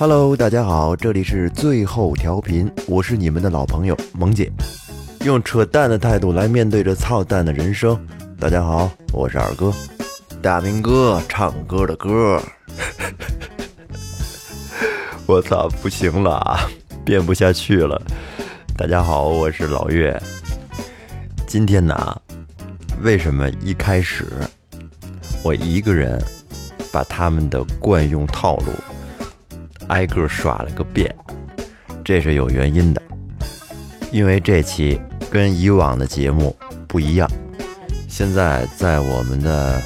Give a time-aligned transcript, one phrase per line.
[0.00, 4.50] Hello，大家好，这里是最后调频，我是你们的老朋友萌姐，
[5.26, 8.02] 用扯淡的态度来面对这操蛋的人生。
[8.38, 9.70] 大家好，我是二哥，
[10.40, 12.42] 大明哥唱歌的歌。
[15.28, 16.66] 我操，不行了啊，
[17.04, 18.00] 编不下去了。
[18.78, 20.18] 大家好，我是老岳。
[21.46, 22.22] 今天呢，
[23.02, 24.24] 为什么一开始
[25.44, 26.18] 我一个人
[26.90, 28.72] 把他们的惯用套路
[29.90, 31.14] 挨个耍了个遍？
[32.04, 33.02] 这是有原因的，
[34.12, 36.56] 因为这期跟以往的节目
[36.88, 37.28] 不一样。
[38.08, 39.82] 现在在我们的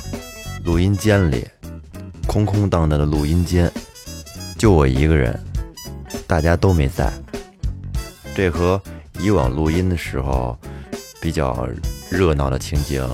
[0.64, 1.46] 录音间里，
[2.26, 3.70] 空空荡荡的录音间，
[4.58, 5.38] 就我一个人，
[6.26, 7.10] 大家都没在。
[8.34, 8.80] 这和
[9.20, 10.58] 以往录音的时候
[11.20, 11.66] 比较
[12.10, 13.06] 热闹的情景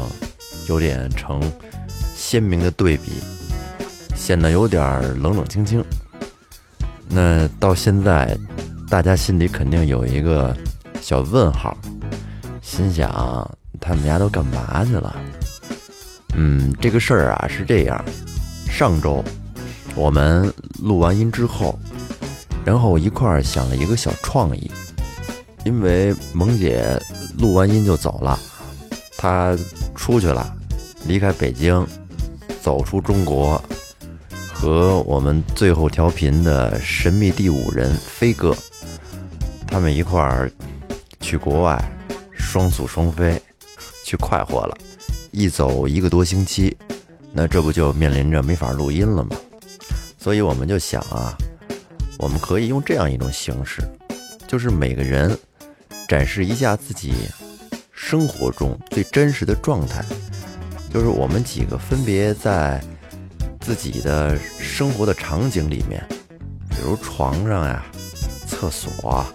[0.69, 1.41] 有点成
[2.15, 3.13] 鲜明的对比，
[4.17, 4.83] 显得有点
[5.21, 5.85] 冷冷清清。
[7.11, 8.39] 那到现在，
[8.89, 10.57] 大家心里肯定有一个
[11.03, 11.77] 小问号，
[12.63, 15.17] 心想他们家都干嘛去了？
[16.35, 18.05] 嗯，这个事儿啊是这样，
[18.71, 19.25] 上周
[19.97, 21.77] 我们录完音之后，
[22.65, 24.71] 然后一块儿想了一个小创意，
[25.65, 26.97] 因为萌姐
[27.39, 28.39] 录完音就走了，
[29.19, 29.59] 她
[29.97, 30.57] 出去了，
[31.07, 31.85] 离开北京，
[32.63, 33.61] 走出中国，
[34.61, 38.55] 和我们最后调频的神秘第五人飞哥，
[39.67, 40.53] 他们一块儿
[41.19, 41.83] 去国外
[42.31, 43.41] 双宿双飞，
[44.05, 44.77] 去快活了，
[45.31, 46.77] 一走一个多星期，
[47.33, 49.31] 那这不就面临着没法录音了吗？
[50.19, 51.35] 所以我们就想啊，
[52.19, 53.81] 我们可以用这样一种形式，
[54.47, 55.35] 就是每个人
[56.07, 57.15] 展示一下自己
[57.93, 60.05] 生活中最真实的状态，
[60.93, 62.79] 就是我们几个分别在
[63.61, 66.03] 自己的生活的场景里面，
[66.69, 67.85] 比如床上呀、
[68.47, 69.33] 厕所啊，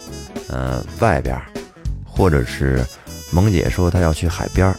[0.49, 1.39] 嗯、外边，
[2.03, 2.83] 或者是
[3.31, 4.75] 萌姐说她要去海边儿，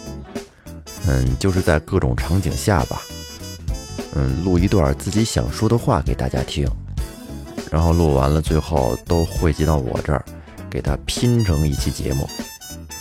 [1.06, 3.00] 嗯，就是在各种场景下吧，
[4.14, 6.68] 嗯，录一段自己想说的话给大家听，
[7.70, 10.24] 然后录完了，最后都汇集到我这儿，
[10.68, 12.28] 给它拼成一期节目。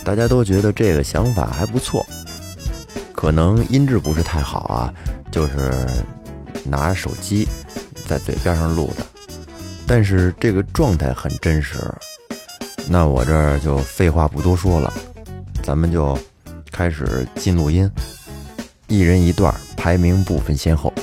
[0.04, 2.06] 大家都觉得这个想法还不错，
[3.12, 4.94] 可能音质不是太好啊，
[5.32, 5.88] 就是
[6.66, 7.48] 拿手机
[8.08, 9.06] 在嘴边上录的，
[9.88, 11.78] 但是这个状态很真实。
[12.88, 14.94] 那我这儿就废话不多说了，
[15.64, 16.18] 咱们就
[16.72, 17.90] 开始进录音，
[18.88, 20.94] 一人一段，排名不分先后。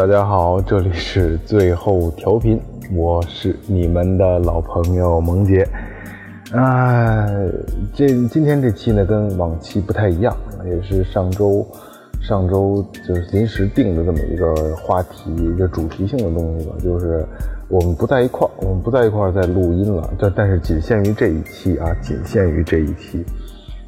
[0.00, 2.58] 大家好，这里是最后调频，
[2.94, 5.62] 我是你们的老朋友萌姐。
[6.52, 7.26] 啊，
[7.92, 10.34] 这今天这期呢跟往期不太一样，
[10.64, 11.66] 也是上周
[12.18, 17.22] 上周就是临时定的这么一个话题，一个主题性的东西吧，就是
[17.68, 23.22] 我们不在一块儿，我们不在一块儿在录音了，但但是仅限于这一期啊，仅限于这一期，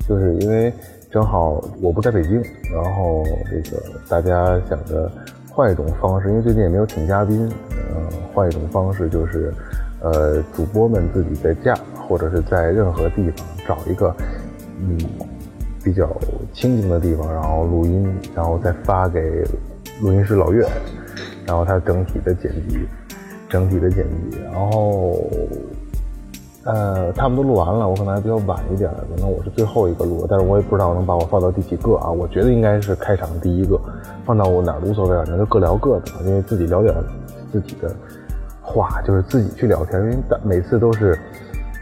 [0.06, 0.70] 就是因为
[1.10, 2.34] 正好我不在北京，
[2.70, 5.10] 然后这个大家想着
[5.54, 9.52] 换一种方式，因为最近也没有请嘉宾，呃，换一种方式就是，
[10.00, 11.74] 呃，主播们自己在家
[12.08, 14.14] 或者是在任何地方找一个，
[14.80, 14.98] 嗯，
[15.84, 16.08] 比较
[16.54, 19.44] 清静的地方，然后录音，然后再发给
[20.00, 20.66] 录音师老岳，
[21.46, 22.86] 然后他整体的剪辑，
[23.48, 25.22] 整体的剪辑，然后
[26.64, 32.08] 呃，他们都录完了，我可能还比较晚一点，可能我是最后一个录，但是我也不知道能把我放到第几个啊。
[32.10, 33.80] 我觉得应该是开场第一个，
[34.24, 36.94] 放到我哪儿无所谓，反正就各聊各的，因为自己聊点
[37.50, 37.92] 自己的
[38.60, 41.18] 话，就是自己去聊天，因为每次都是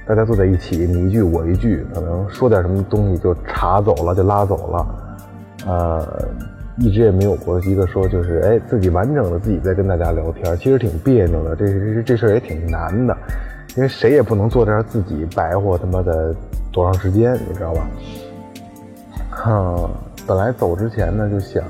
[0.07, 4.87] 大家坐在一起，你一句我一句，可能说点什么东西就查走了，就拉走了。
[5.67, 6.09] 呃，
[6.79, 13.15] 一直也没有过一个说就是哎自己完整的自己在跟大家聊天，其实挺别扭的，这这这事儿也挺难的，
[13.81, 16.37] 因为谁也不能坐这儿自己白活他妈的
[16.71, 17.89] 多长时间，你知道吧？
[19.31, 19.91] 哼，
[20.27, 21.65] 本来走之前呢就想，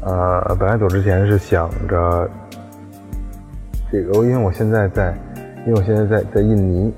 [0.00, 2.26] 呃，本来走之前是想着
[3.92, 5.14] 这个，因为我现在在，
[5.66, 6.90] 因为我现在在在印尼，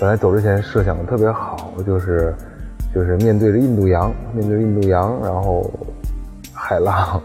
[0.00, 2.34] 本来走之前设想的特别好，就是
[2.92, 5.70] 就是面对着印度洋，面对印度洋，然后
[6.52, 7.22] 海浪，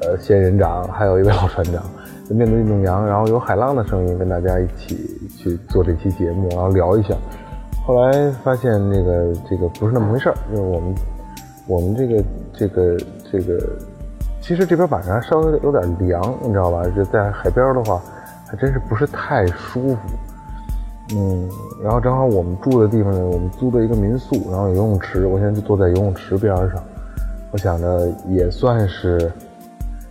[0.00, 1.82] 呃，仙人掌，还有一位老船长，
[2.30, 7.14] 面对印度洋，然后有海浪的声音跟大家一起去做这期节目，然后聊一下。
[7.84, 10.94] 后来发现那个这个不是那么回事儿，就是我们
[11.66, 12.96] 我们这个这个
[13.32, 13.58] 这个，
[14.40, 16.84] 其实这边晚上稍微有点凉，你知道吧？
[16.94, 18.00] 就在海边的话，
[18.46, 19.98] 还真是不是太舒服。
[21.14, 21.48] 嗯，
[21.82, 26.82] 然后正好我们住的地方呢，我们租的一个民宿，然后有游泳池，我现在就坐在游泳池边上，
[27.50, 29.30] 我想着也算是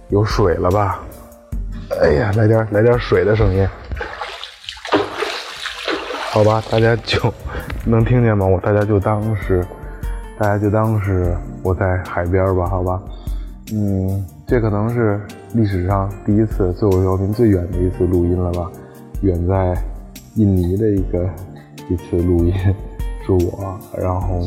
[0.09, 0.99] 有水了吧。
[2.01, 3.67] 哎呀，来点来点水的声音，
[6.33, 7.19] 好吧，大家就
[7.85, 8.45] 能听见吗？
[8.45, 9.61] 我大家就当是，
[10.39, 13.03] 大家就当是我在海边吧，好吧。
[13.73, 15.19] 嗯，这可能是
[15.53, 18.71] 历史上第一次最后调频最远的一次录音了吧，
[19.23, 19.75] 远在
[20.35, 21.29] 印尼的一个
[21.89, 22.53] 一次录音
[23.25, 24.39] 是我，然后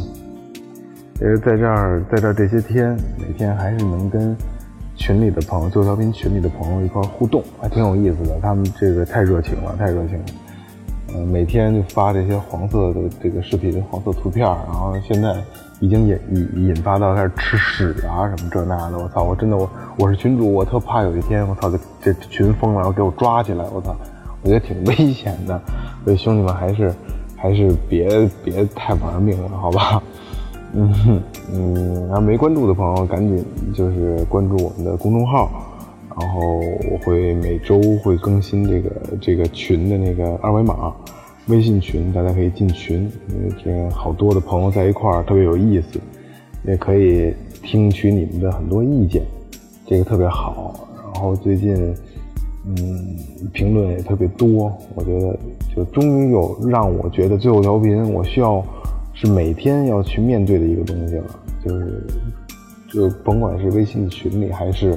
[1.20, 4.34] 也是在这儿，在这儿这些天，每天还是能跟
[4.96, 8.40] 群里的朋友，最后调频群里的朋友一块互动，还挺有意思的。
[8.40, 10.24] 他们这个太热情了，太热情了。
[11.30, 15.36] 每天就发这些黄色的这个视频、黄色图片，然后现在
[15.80, 18.98] 已经引引引发到开始吃屎啊什么这那的。
[18.98, 19.22] 我操！
[19.22, 21.78] 我真的我我是群主，我特怕有一天我操这
[22.12, 23.94] 这群疯了，然后给我抓起来，我操！
[24.42, 25.60] 我觉得挺危险的。
[26.04, 26.92] 所以兄弟们还是
[27.36, 30.02] 还是别别太玩命了，好吧？
[30.72, 31.22] 嗯
[31.52, 35.48] 嗯，然后没关注的朋友赶紧就是关注我们的公众号。
[36.16, 36.60] 然后
[36.92, 38.90] 我会每周会更新这个
[39.20, 40.94] 这个群的那个二维码，
[41.48, 46.00] 微信群，大家可以进群，因为这个好多的朋友在一块儿特别有意思，
[46.68, 47.34] 也可以
[47.64, 49.22] 听取你们的很多意见，
[49.86, 50.88] 这个特别好。
[51.12, 51.74] 然后最近，
[52.64, 53.16] 嗯，
[53.52, 55.36] 评论也特别多，我觉得
[55.74, 58.64] 就终于有让我觉得最后调频我需要
[59.14, 61.24] 是每天要去面对的一个东西了，
[61.64, 62.06] 就是
[62.88, 64.96] 就甭管是微信群里还是。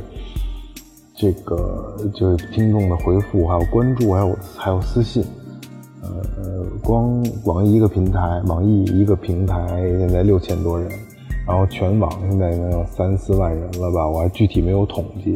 [1.19, 5.25] 这个就是听众的回复，还有关注，还有还有私信，
[6.03, 9.65] 呃，光网易一个平台，网易一个平台
[9.97, 10.87] 现在六千多人，
[11.47, 14.07] 然后全网现在能有三四万人了吧？
[14.07, 15.33] 我还具体没有统计，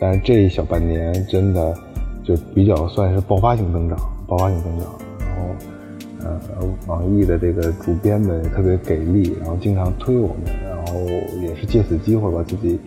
[0.00, 1.74] 但是这一小半年真的
[2.22, 3.98] 就比较算是爆发性增长，
[4.28, 4.86] 爆发性增长。
[5.18, 6.30] 然后，
[6.60, 11.00] 呃，网易的这个主编们也特别给力，然后经常推我们，然后
[11.42, 12.78] 也是借此机会把自己。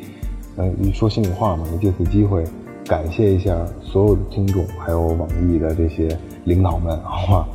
[0.57, 2.43] 嗯，你说心里话嘛，也借此机会
[2.85, 7.45] 感谢一下所有的听众，还有网易的这些领导们，好吗？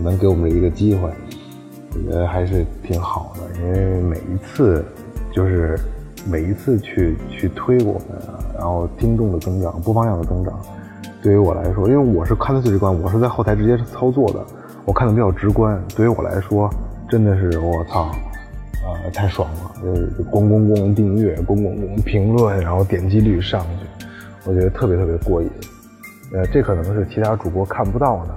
[0.00, 1.10] 能给我们一个机会，
[1.92, 3.60] 我觉得还是挺好的。
[3.60, 4.84] 因为每一次，
[5.32, 5.76] 就是
[6.28, 8.22] 每一次去去推我们，
[8.56, 10.56] 然后听众的增长、播放量的增长，
[11.20, 14.44] 对于我来说，因为我是看的最直观，我是在后台直接操作的，
[14.84, 15.82] 我看的比较直观。
[15.96, 16.70] 对于我来说，
[17.08, 18.12] 真的是我操！
[18.84, 19.74] 啊，太爽了！
[19.82, 24.06] 就是咣咣咣订阅，咣咣咣评论，然后点击率上去，
[24.44, 25.50] 我觉得特别特别过瘾。
[26.32, 28.34] 呃，这可能是其他主播看不到的。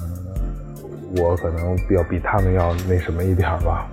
[0.00, 3.86] 嗯，我可能要比他们要那什么一点吧。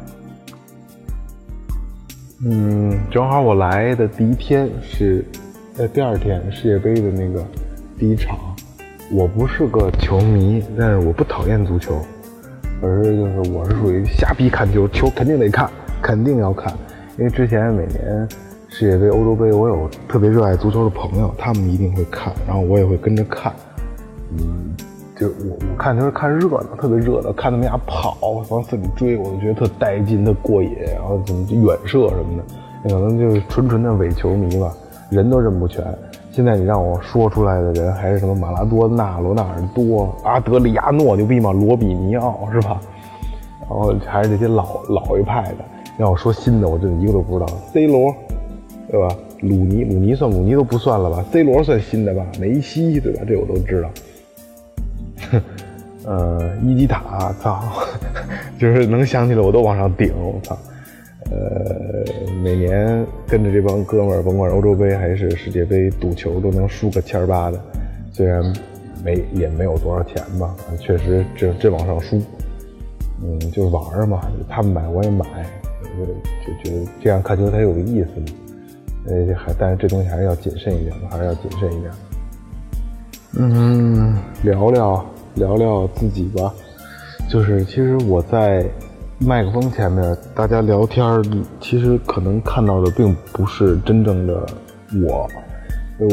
[2.45, 5.25] 嗯，正好我来的第一天是，
[5.73, 7.45] 在第二天世界杯的那个
[7.97, 8.37] 第一场。
[9.11, 11.99] 我不是个球迷，但是我不讨厌足球。
[12.81, 15.69] 而是就是我是属于瞎逼看球，球肯定得看，
[16.01, 16.73] 肯定要看，
[17.17, 18.27] 因为之前每年
[18.67, 23.51] 世界杯、欧洲杯，我有特别热爱足球的朋友，他们一定会看，然后我也会跟着看。
[24.31, 24.75] 嗯，
[25.17, 28.17] 就我我看就是看热闹，特别热闹，看他们俩跑
[28.49, 34.71] 往死里追，我就觉得特带劲、特过瘾，然后怎么远射什么的，可能就是纯纯的伪球迷吧，
[35.09, 35.83] 人都认不全。
[36.31, 41.51] 现在你让我说出来的人还是什么马拉多纳、罗纳尔多、阿德里亚诺牛逼吗？
[41.51, 42.79] 罗比尼奥是吧？
[43.61, 45.57] 然后还是这些老老一派的。
[45.97, 47.51] 让我说新的，我真的一个都不知道。
[47.73, 48.15] C 罗，
[48.89, 49.13] 对吧？
[49.41, 52.25] 鲁尼，鲁尼算鲁尼都不算了吧？C 罗算新的吧？
[52.39, 53.21] 梅西，对吧？
[53.27, 53.89] 这我都知道。
[55.31, 55.41] 哼，
[56.05, 57.61] 呃，伊基塔，操，
[58.57, 60.57] 就是能想起来我都往上顶，我操。
[61.31, 61.78] 呃，
[62.41, 67.59] 每年跟着这帮哥们儿，甭管欧洲杯还是世界杯，赌球都能输个千儿八的。
[68.13, 68.41] 虽然
[69.03, 72.21] 没也没有多少钱吧，确实这这往上输。
[73.21, 75.25] 嗯，就是玩嘛，他们买我也买，
[75.83, 76.05] 就，
[76.45, 78.25] 就觉得这样看球才有意思嘛。
[79.07, 81.91] 呃，还但是这东西还是要谨慎一点，还是要谨慎一点。
[83.37, 85.05] 嗯，聊聊
[85.35, 86.53] 聊聊自己吧，
[87.29, 88.65] 就是其实我在
[89.21, 91.21] 麦克风前面，大家聊天，
[91.59, 94.45] 其实可能看到的并不是真正的
[95.05, 95.27] 我，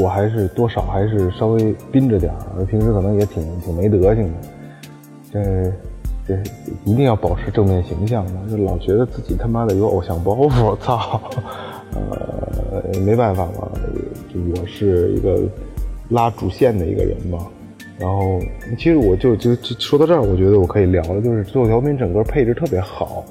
[0.02, 4.38] 我还是多少还是稍微憋着点儿，平时可能也挺挺没德行的，
[5.32, 5.72] 这
[6.26, 6.34] 这
[6.84, 11.20] 一定要保持正面形象嘛，就老觉得自己他妈的有偶像包袱，操，
[11.94, 13.70] 呃，没办法嘛，
[14.34, 15.40] 就我是一个。
[16.10, 17.48] 拉主线的一个人嘛，
[17.98, 18.38] 然后
[18.76, 23.24] 其实我就就就说到这儿，我觉得我可以聊了，就是最后调频整个配置特别好，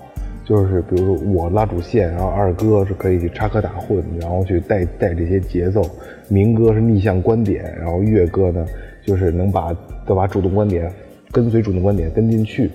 [0.44, 5.84] 就是比如说我拉主线，然后二哥是可以插科打诨，然后去带带这些节奏，
[6.30, 8.66] 明哥是逆向观点，然后岳哥呢
[9.06, 9.72] 就是能把
[10.06, 10.92] 都把主动观点
[11.32, 12.72] 跟随主动观点跟进去，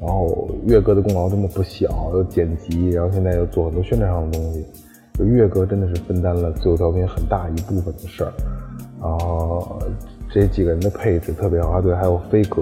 [0.00, 4.64] 然后岳哥的功劳真的不小，又剪辑，然后现在又做很多宣传上的东西，
[5.18, 8.32] 就岳哥真的是分担了最后调频很大一部分的事儿。
[9.00, 9.78] 然后
[10.34, 12.60] 这几个人的配置特别好啊，对，还有飞哥，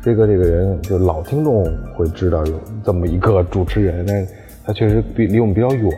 [0.00, 1.62] 飞哥这个人就老听众
[1.94, 4.26] 会知道有这么一个主持人，但
[4.64, 5.90] 他确实比离我们比较远，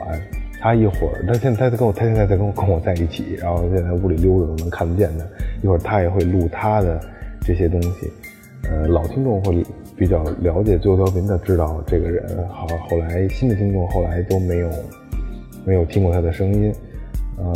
[0.60, 5.24] 他一会儿他现在他跟我他现在在跟我跟我在一起，然后现在屋里溜达都能看得见他，
[5.62, 7.00] 一会儿他也会录他的
[7.42, 8.10] 这些东西，
[8.68, 9.64] 呃，老听众会
[9.96, 14.68] 比较了解最后调频的知道这个人，好，后来新的听众后来都没有
[15.64, 16.74] 没有听过他的声音，
[17.38, 17.52] 呃。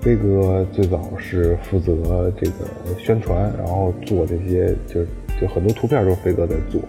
[0.00, 2.66] 飞哥最早是负责这个
[2.98, 5.04] 宣传，然后做这些，就
[5.38, 6.80] 就很多图片都是飞哥在做，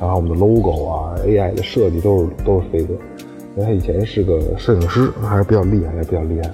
[0.00, 2.94] 然后我们的 logo 啊，AI 的设计都是都是飞哥，
[3.54, 6.50] 因为他以前是个摄影师，还是比较厉害，还比较厉害。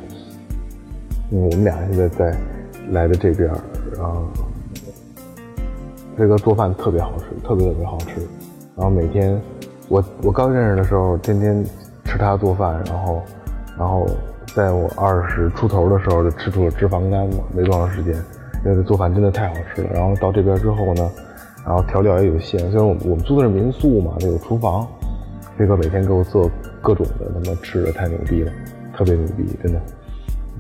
[1.31, 2.37] 嗯，我们俩现在在
[2.91, 3.49] 来的这边，
[3.97, 4.25] 然后
[6.17, 8.21] 飞哥做饭特别好吃，特别特别好吃。
[8.77, 9.41] 然后每天
[9.89, 11.65] 我我刚认识的时候，天天
[12.05, 13.23] 吃他做饭，然后
[13.79, 14.09] 然后。
[14.55, 18.15] 在我二十出头的时候就吃出了脂肪肝嘛，没多长时间，
[18.65, 19.91] 因为做饭真的太好吃了。
[19.93, 21.11] 然后到这边之后呢，
[21.65, 24.87] 然后调料也有限，虽然我我们租的是民宿嘛，那有厨房，
[25.57, 26.51] 飞哥每天给我做
[26.83, 28.53] 各种的他妈吃的太牛逼了，
[28.97, 29.81] 特别牛逼，真的。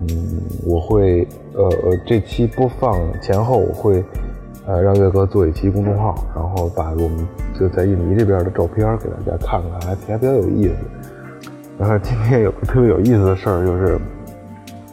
[0.02, 4.02] 嗯，我会呃呃这期播放前后我会
[4.66, 7.28] 呃让岳哥做一期公众号，然后把我们
[7.58, 10.74] 就在印尼这边的照片给大家看看，还还比较有意思。
[11.80, 13.98] 然后今天有个特别有意思的事儿，就是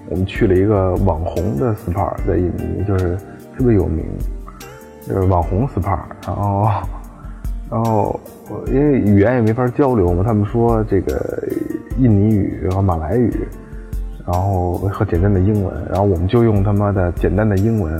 [0.08, 3.18] 我们去了一个网红的 SPA，在印尼，就是
[3.58, 4.06] 特别有名，
[5.06, 6.00] 就是网红 SPA。
[6.26, 6.72] 然后，
[7.70, 8.18] 然后
[8.68, 11.44] 因为语言也没法交流嘛，他们说这个
[11.98, 13.34] 印尼语和马来语，
[14.26, 17.94] 然后和简单的英文，然后我们就用他妈的简单的英文，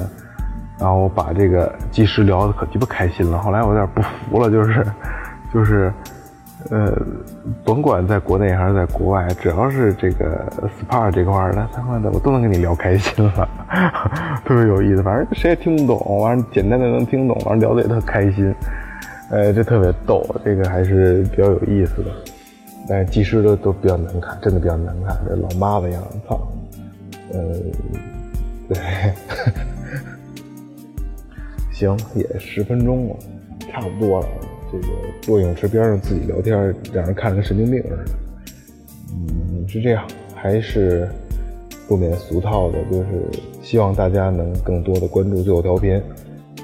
[0.80, 3.38] 然后把这个技师聊的可鸡巴开心了。
[3.38, 4.88] 后来我有点不服了，就是，
[5.54, 5.92] 就是。
[6.70, 6.92] 呃，
[7.64, 13.48] 甭管在国内还是在国外，只要是这个 SPA 这块儿的，他妈的我都能跟你聊开心了，
[14.44, 15.02] 特别有意思。
[15.02, 18.54] 反正谁也听不懂，完了简单的能听懂，完了聊的也特开心。
[19.30, 22.12] 呃，这特别逗，这个还是比较有意思的。
[22.90, 26.40] 但是技师都都比较难看，真的比较难看，这老妈子样，操。
[27.34, 27.40] 呃，
[28.70, 28.78] 对，
[31.72, 33.16] 行，也十分钟了，
[33.72, 34.28] 差不多了。
[34.72, 34.88] 这个
[35.22, 36.58] 坐泳池边上自己聊天，
[36.94, 38.06] 让人看着跟神经病似的。
[39.12, 40.06] 嗯，是这样，
[40.36, 41.08] 还是
[41.88, 43.08] 不免俗套的，就是
[43.62, 46.02] 希望大家能更多的关注最后调频，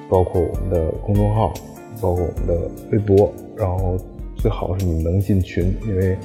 [0.10, 1.53] 包括我们的公众号，
[2.01, 3.98] 包括我们的微博，然后
[4.36, 6.17] 最好是你能进群，因为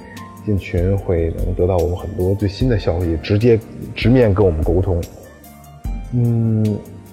[0.44, 3.58] 进群会能得到我们很多最新的消息，直接
[3.94, 5.00] 直面跟我们沟通。
[6.12, 6.64] 嗯，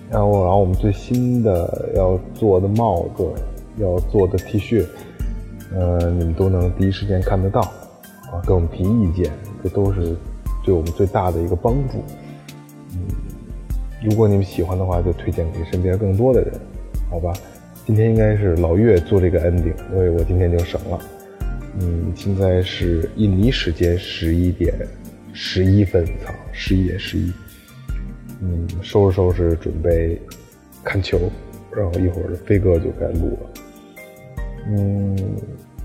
[0.09, 3.23] 然后然后我们最新的要做的帽子。
[3.77, 4.85] 要做的 T 恤，
[5.73, 7.61] 呃，你们都能第一时间看得到，
[8.31, 9.31] 啊，给我们提意见，
[9.63, 10.15] 这都是
[10.63, 12.03] 对我们最大的一个帮助。
[12.93, 12.99] 嗯，
[14.03, 16.51] 如果你们喜欢的话，就推荐给身边更多的人，
[17.09, 17.33] 好吧？
[17.85, 20.99] 今天应该是老岳做这个 ending，所以我今天就省了。
[21.79, 24.73] 嗯，现在是印尼时间十一点
[25.33, 27.31] 十一分，操，十一点十一。
[28.41, 30.19] 嗯，收拾收拾，准备
[30.83, 31.19] 看球，
[31.75, 33.49] 然后一会儿飞哥就该录了。
[34.67, 35.15] 嗯，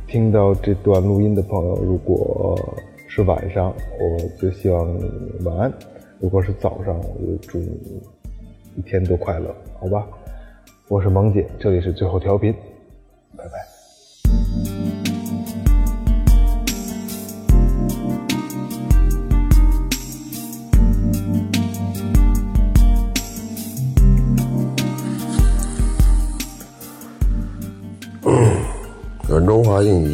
[0.06, 2.58] 听到这段录音的朋友，如果
[3.06, 5.04] 是晚上，我就希望你
[5.44, 5.70] 晚安；
[6.18, 8.00] 如果是早上，我就祝你
[8.76, 10.06] 一天都快乐，好吧？
[10.88, 12.54] 我是萌姐，这里是最后调频，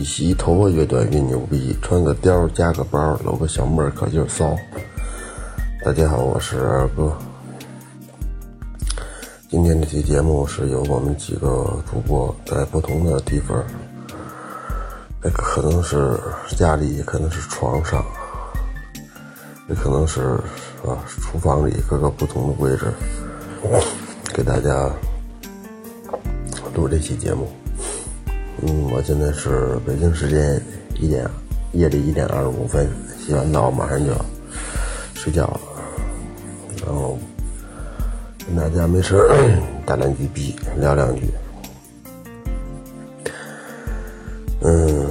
[0.06, 4.56] 洗头发越短越牛逼，穿个貂加个包，搂个小妹儿可劲儿骚。
[5.84, 7.12] 大家好，我是二哥。
[9.48, 13.60] 今天这期节目是由我们几个主播在不同的地方，
[15.20, 16.16] 那可能是
[16.56, 18.04] 家里，可能是床上，
[19.68, 20.38] 也可能是
[20.86, 22.92] 啊厨房里各个不同的位置，
[24.32, 24.88] 给大家
[26.76, 27.50] 录这期节目。
[28.68, 30.60] 嗯，我现在是北京时间
[30.98, 31.24] 一点，
[31.72, 32.84] 夜里一点二十五分，
[33.16, 34.24] 洗完澡马上就要
[35.14, 35.60] 睡觉了，
[36.84, 37.16] 然后
[38.44, 39.30] 跟大家没事儿
[39.84, 41.22] 打两句逼，聊两句。
[44.62, 45.06] 嗯，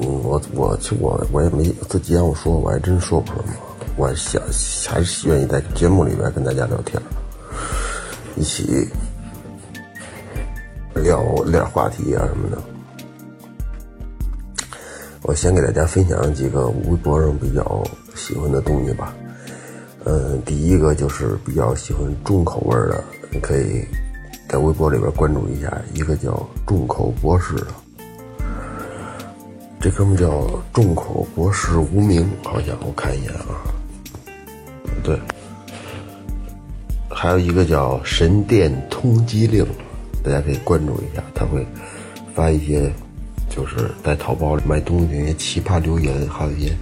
[0.00, 3.54] 嗯，我我其实我我也没自己让我说，我还真说不出什么。
[3.96, 4.42] 我想
[4.88, 7.00] 还是愿意在节目里边跟大家聊天，
[8.36, 8.88] 一起。
[10.98, 12.58] 聊聊话题啊什么的，
[15.22, 17.82] 我先给大家分享几个微博上比较
[18.14, 19.14] 喜欢的东西吧。
[20.04, 23.84] 嗯，第一个就是比较喜欢重口味的，你可以
[24.48, 27.66] 在微博里边关注一下，一个叫重口博士的，
[29.80, 33.60] 这哥们叫重口博士无名，好像我看一眼啊，
[35.02, 35.18] 对，
[37.10, 39.66] 还有一个叫神殿通缉令。
[40.28, 41.66] 大家可以关注一下，他会
[42.34, 42.92] 发一些
[43.48, 46.76] 就是在淘宝里卖东西那些奇葩留言，还有一些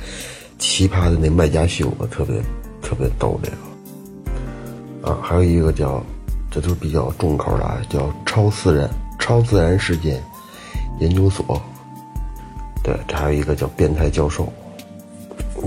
[0.59, 2.43] 奇葩的那卖家秀，特别
[2.83, 5.09] 特别逗这个。
[5.09, 6.03] 啊，还有一个叫，
[6.51, 10.21] 这都是比较重口的，啊，叫超自然超自然事件
[10.99, 11.63] 研究所。
[12.83, 14.53] 对，这还有一个叫变态教授。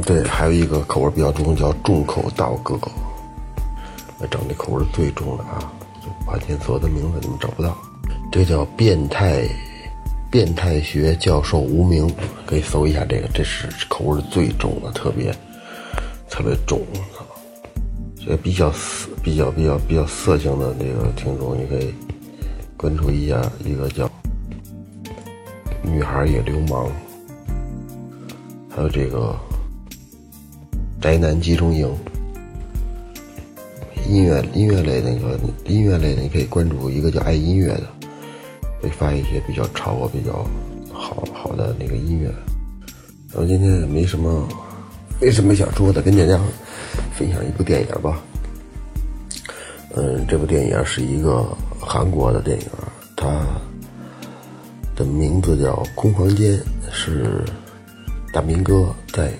[0.05, 2.91] 对，还有一个口味比较重，叫重口道哥哥。
[4.19, 5.72] 我整这口味最重的啊。
[6.29, 7.75] 把前所的名字你们找不到，
[8.31, 9.50] 这叫变态，
[10.29, 12.07] 变态学教授无名，
[12.46, 15.35] 可以搜一下这个，这是口味最重的，特别
[16.29, 16.79] 特别重，
[18.24, 21.92] 这比较色，比较比较比较色情的这个听众，你可以
[22.77, 24.07] 关注一下一个叫
[25.81, 26.92] 女孩也流氓，
[28.70, 29.35] 还有这个
[31.01, 31.92] 宅男集中营。
[34.07, 37.83] 音乐音乐类那个音乐类的，你可以关注一个叫爱音乐的，
[38.81, 40.46] 会发一些比较潮、比较
[40.92, 42.29] 好好的那个音乐。
[43.31, 44.48] 然后今天也没什么
[45.22, 46.40] 没什么想说的，跟大家
[47.14, 48.20] 分享一部电影吧。
[49.96, 51.46] 嗯，这部电影是一个
[51.79, 52.68] 韩国的电影，
[53.16, 53.46] 它
[54.96, 56.57] 的名字叫《空房间》，
[56.92, 57.44] 是
[58.33, 59.31] 大明哥在。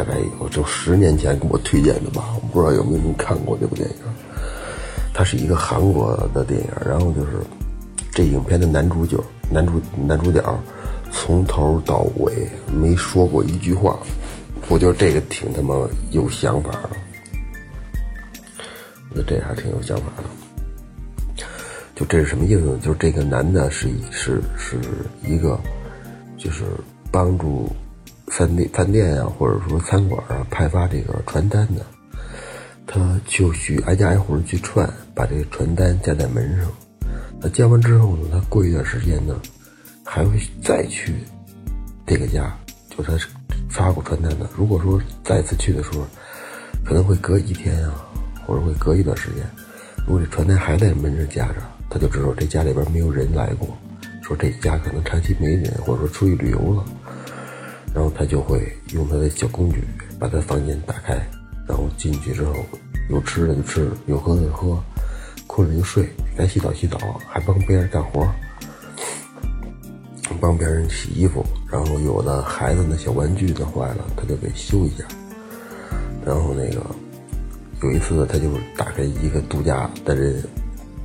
[0.00, 3.96] 大概有就十年前给我推荐的吧，我不知道有没有人看过这部电影。
[5.12, 7.32] 它是一个韩国的电影，然后就是
[8.10, 9.74] 这影片的男主角，男主
[10.06, 10.42] 男主角
[11.12, 13.98] 从头到尾没说过一句话，
[14.68, 15.74] 我觉得这个挺他妈
[16.12, 16.90] 有想法的，
[19.10, 21.44] 我觉得这还挺有想法的。
[21.94, 22.78] 就这是什么意思呢？
[22.82, 24.78] 就是这个男的是是是
[25.22, 25.60] 一个，
[26.38, 26.64] 就是
[27.10, 27.68] 帮助。
[28.30, 31.84] 饭店、饭店啊，或者说餐馆啊，派发这个传单的，
[32.86, 36.70] 他就去挨家挨户的去串，把这个传单夹在门上。
[37.40, 39.38] 那夹完之后呢，他过一段时间呢，
[40.04, 41.12] 还会再去
[42.06, 42.56] 这个家，
[42.88, 43.12] 就他
[43.68, 44.48] 发过传单的。
[44.56, 46.06] 如果说再次去的时候，
[46.84, 48.06] 可能会隔一天啊，
[48.46, 49.44] 或者会隔一段时间。
[50.06, 51.56] 如果这传单还在门上夹着，
[51.90, 53.76] 他就知道这家里边没有人来过，
[54.22, 56.84] 说这家可能长期没人，或者说出去旅游了。
[57.94, 59.82] 然后他就会用他的小工具
[60.18, 61.14] 把他房间打开，
[61.66, 62.54] 然后进去之后
[63.10, 64.80] 有吃的就吃，有喝的就喝，
[65.46, 66.96] 困了就睡，该洗澡洗澡，
[67.28, 68.26] 还帮别人干活，
[70.40, 71.44] 帮别人洗衣服。
[71.70, 75.04] 然后有的孩子的小玩具的坏了，他就给修一下。
[76.24, 76.84] 然后那个
[77.82, 80.42] 有一次他就打开一个度假的人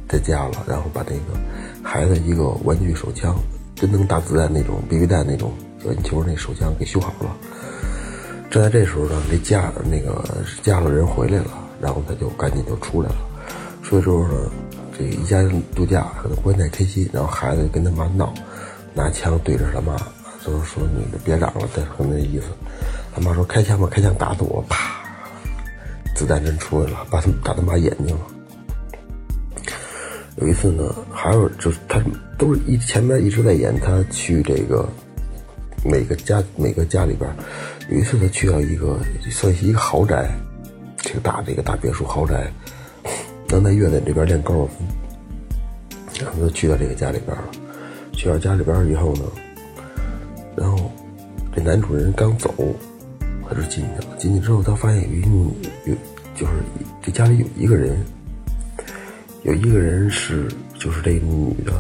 [0.08, 1.40] 在家了，然后把那个
[1.82, 3.36] 孩子一个玩具手枪，
[3.76, 5.52] 真能打子弹那种 BB 弹那种。
[5.86, 7.36] 篮球那手枪给修好了，
[8.50, 10.24] 正在这时候呢，这家那个
[10.62, 13.16] 家里人回来了，然后他就赶紧就出来了。
[13.84, 14.52] 出来之后呢，
[14.98, 18.34] 这一家人度假可能不太开心，然后孩子跟他妈闹，
[18.94, 19.96] 拿枪对着他妈，
[20.44, 22.48] 就是说你别嚷了，带那意思。
[23.14, 25.04] 他妈说开枪吧，开枪打死我，啪，
[26.16, 28.22] 子弹真出来了，把他打他妈眼睛了。
[30.38, 32.02] 有一次呢，还有就是他
[32.38, 34.88] 都是一前面一直在演他去这个。
[35.86, 37.30] 每个家每个家里边，
[37.90, 40.28] 有一次他去到一个算是一个豪宅，
[40.98, 42.52] 挺大的一个大别墅豪宅，
[43.48, 44.84] 能在院子里边练高尔夫，
[46.20, 47.44] 然后就去到这个家里边了。
[48.14, 49.22] 去到家里边以后呢，
[50.56, 50.92] 然后
[51.56, 52.52] 这男主人刚走，
[53.48, 54.18] 他就进去了。
[54.18, 55.52] 进去之后，他发现有一女，
[55.86, 55.94] 有
[56.34, 56.54] 就是
[57.04, 58.04] 这家里有一个人，
[59.44, 60.48] 有一个人是
[60.80, 61.74] 就是这个女的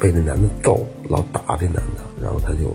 [0.00, 2.74] 被那男的揍，老打这男的，然后他就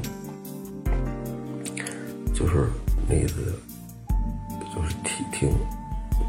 [2.34, 2.68] 就是
[3.08, 3.36] 那意思
[4.74, 5.50] 就是挺挺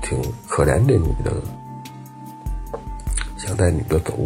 [0.02, 1.32] 挺可怜这女的，
[3.38, 4.18] 想带女的走。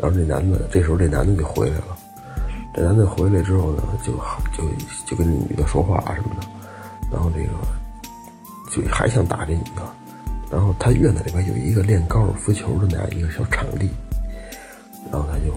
[0.00, 1.98] 然后这男的这时候这男的就回来了，
[2.72, 4.12] 这男的回来之后呢，就
[4.56, 4.64] 就
[5.04, 6.46] 就跟这女的说话什么的，
[7.10, 7.48] 然后这个
[8.70, 9.82] 就还想打这女的，
[10.52, 13.90] 然后他院子里边有一个练高尔夫球的那样一个小场地，
[15.10, 15.52] 然后他就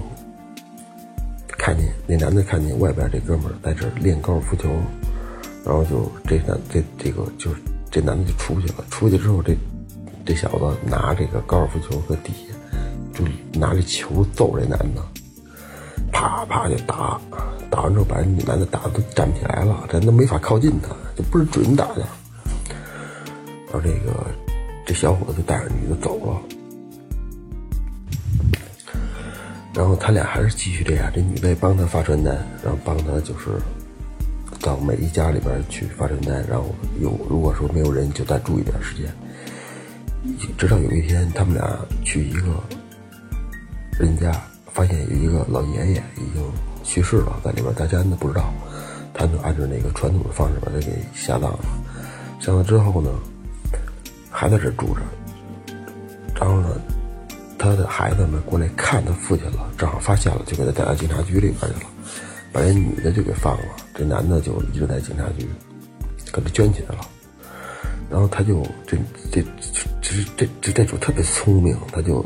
[1.55, 4.67] 看见那男的看见外边这哥们在这练高尔夫球，
[5.65, 9.55] 然后就这男这这个就是这男的就出去了，出去之后这
[10.25, 12.55] 这小子拿这个高尔夫球搁底下。
[13.13, 13.25] 就
[13.59, 15.03] 拿着球揍这男的，
[16.13, 17.19] 啪啪就打，
[17.69, 22.07] 打完之后把这女男的打的都站不起来了，这都没法靠近他，就不是准打的。
[23.67, 24.25] 然后这个
[24.85, 26.41] 这小伙子就带着女的走了，
[29.73, 33.59] 然后他俩还是继续这样，这女的也帮他发传单，然后帮他就是
[34.61, 39.13] 到每一家里边去发传单，然后有如果说没有人，就再住一点时间。
[40.57, 42.61] 直到有一天，他们俩去一个。
[43.99, 44.31] 人家
[44.73, 46.43] 发现有一个老爷爷已经
[46.83, 48.51] 去世了，在里边大家都不知道，
[49.13, 51.59] 他就按照那个传统的方式把他给下葬了。
[52.39, 53.11] 下葬之后呢，
[54.31, 55.01] 还在这住着。
[56.33, 56.81] 然后呢，
[57.59, 61.89] 他的孩子们过来看他父亲了，正好发现了，就给他带到警察局里边去了，
[62.51, 65.47] 把这女的就给放了，这男的就一直在警察局，
[66.31, 67.07] 给他圈起来了。
[68.09, 68.97] 然后他就这
[69.31, 69.41] 这
[70.01, 72.25] 这这这这主特别聪明，他就。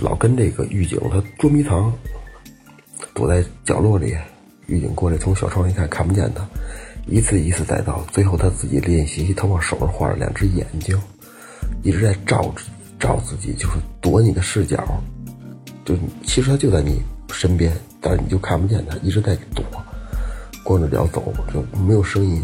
[0.00, 1.92] 老跟这个狱警他捉迷藏，
[3.12, 4.16] 躲在角落里，
[4.66, 6.48] 狱警过来从小窗一看看不见他，
[7.06, 10.98] 一次一次再到，最后他自己练习，他往手上画了两只眼睛，
[11.82, 12.52] 一直在照
[12.98, 14.82] 照自己，就是躲你的视角，
[15.84, 17.70] 就其实他就在你身边，
[18.02, 19.64] 但是你就看不见他，一直在躲，
[20.62, 22.42] 光着脚走，就没有声音。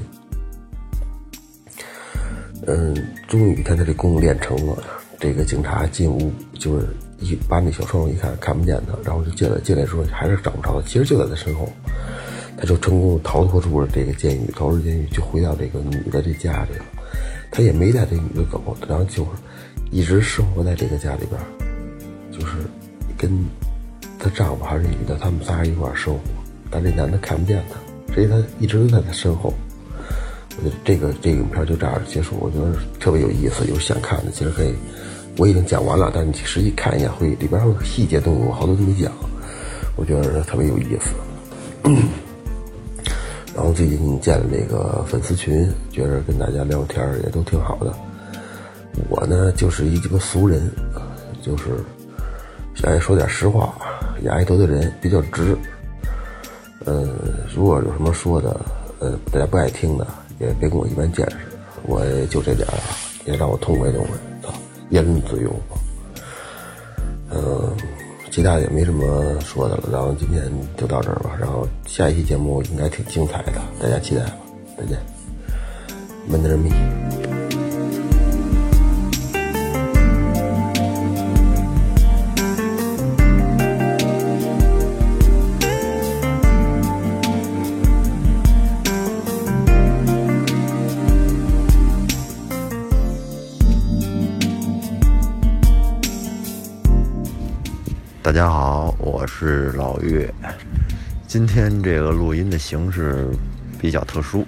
[2.66, 4.82] 嗯，终于他这功夫练成了，
[5.18, 6.86] 这个警察进屋就是。
[7.20, 9.60] 一把那小窗户一看，看不见他，然后就进来。
[9.62, 11.68] 进来时候还是找不着他，其实就在他身后。
[12.56, 16.84] 他就成功逃脱出了这个监狱，逃出监狱就回到这个女的这家里了。
[17.50, 19.30] 他也没带这女的走，然后就是
[19.90, 21.40] 一直生活在这个家里边，
[22.30, 22.52] 就是
[23.16, 23.28] 跟
[24.18, 26.20] 她丈夫还是女的，他们仨一块生活。
[26.70, 29.54] 但这男的看不见她，所以她一直都在她身后。
[30.56, 33.64] 我觉得这个这影片就这样结束，我觉得特别有意思。
[33.66, 34.74] 有想看的，其实可以。
[35.36, 39.12] 我已经讲完了，但是你实际看一眼，会里边有细节东西，我好多都没讲，
[39.94, 41.14] 我觉得特别有意思。
[43.54, 47.94] 然后最近建了那个粉丝群，觉得跟大家聊天也都挺好的。
[49.08, 50.68] 我呢就是一个俗人，
[51.40, 51.64] 就是
[52.82, 53.74] 爱说点实话，
[54.22, 55.56] 也爱得罪人，比较直。
[56.86, 57.18] 嗯，
[57.54, 58.60] 如果有什么说的，
[58.98, 60.06] 呃，大家不爱听的，
[60.38, 61.36] 也别跟我一般见识，
[61.82, 62.74] 我也就这点儿，
[63.26, 64.16] 也让我痛快痛快。
[64.90, 65.52] 言论自由，
[67.30, 67.76] 嗯，
[68.30, 69.82] 其他也没什么说的了。
[69.92, 71.36] 然后今天就到这儿吧。
[71.38, 74.36] 然后下一期节目应该挺精彩的，大家期待吧。
[74.78, 74.98] 再见，
[76.26, 77.27] 门德人民。
[98.38, 100.32] 大家好，我是老岳。
[101.26, 103.26] 今天这个录音的形式
[103.80, 104.46] 比较特殊，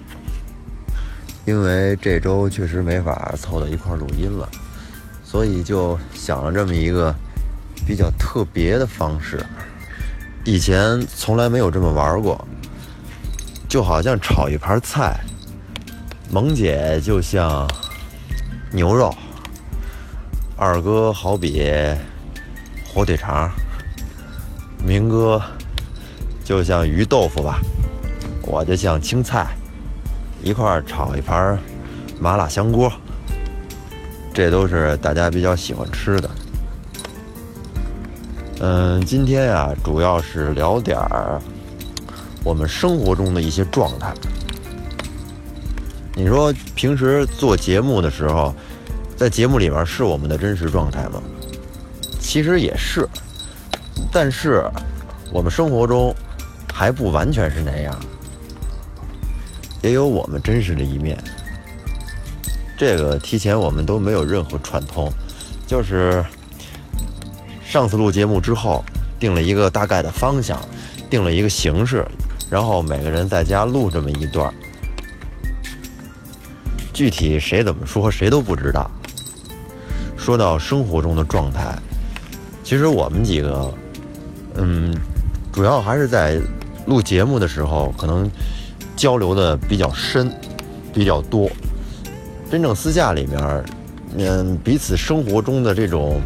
[1.43, 4.49] 因为这周确实没法凑到一块录音了，
[5.25, 7.13] 所以就想了这么一个
[7.85, 9.45] 比较特别的方式。
[10.45, 12.47] 以前从来没有这么玩过，
[13.67, 15.19] 就好像炒一盘菜，
[16.31, 17.69] 萌姐就像
[18.71, 19.13] 牛肉，
[20.55, 21.69] 二哥好比
[22.93, 23.51] 火腿肠。
[24.85, 25.41] 明哥
[26.43, 27.59] 就像鱼豆腐吧，
[28.43, 29.47] 我就像青菜，
[30.43, 31.57] 一块儿炒一盘
[32.19, 32.91] 麻辣香锅，
[34.33, 36.29] 这都是大家比较喜欢吃的。
[38.59, 41.41] 嗯，今天呀，主要是聊点儿
[42.43, 44.13] 我们生活中的一些状态。
[46.13, 48.53] 你说平时做节目的时候，
[49.15, 51.21] 在节目里面是我们的真实状态吗？
[52.19, 53.07] 其实也是。
[54.11, 54.63] 但是
[55.31, 56.13] 我们生活中
[56.73, 57.97] 还不完全是那样，
[59.81, 61.17] 也有我们真实的一面。
[62.77, 65.11] 这个提前我们都没有任何串通，
[65.67, 66.25] 就是
[67.63, 68.83] 上次录节目之后
[69.19, 70.59] 定了一个大概的方向，
[71.09, 72.05] 定了一个形式，
[72.49, 74.53] 然后每个人在家录这么一段。
[76.91, 78.89] 具体谁怎么说，谁都不知道。
[80.17, 81.75] 说到生活中的状态，
[82.63, 83.73] 其实我们几个，
[84.55, 84.93] 嗯，
[85.51, 86.39] 主要还是在
[86.85, 88.29] 录节目的时候，可能
[88.95, 90.31] 交流的比较深，
[90.93, 91.49] 比较多。
[92.49, 93.65] 真正私下里面，
[94.17, 96.19] 嗯，彼此生活中的这种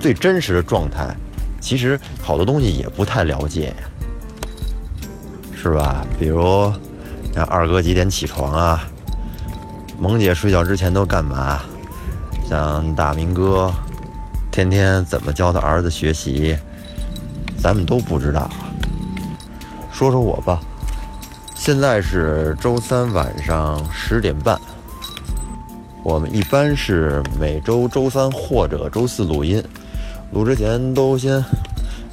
[0.00, 1.14] 最真实的状态，
[1.60, 3.74] 其实好多东西也不太了解，
[5.54, 6.06] 是吧？
[6.18, 6.72] 比如，
[7.34, 8.88] 像二哥几点起床啊？
[9.98, 11.60] 萌姐睡觉之前都干嘛？
[12.48, 13.72] 像大明哥，
[14.50, 16.56] 天天怎么教他儿子学习，
[17.66, 18.48] 咱们都不知道。
[19.90, 20.60] 说说我吧，
[21.56, 24.56] 现在是周三晚上十点半。
[26.04, 29.60] 我们一般是每周周三或者周四录音，
[30.30, 31.44] 录之前都先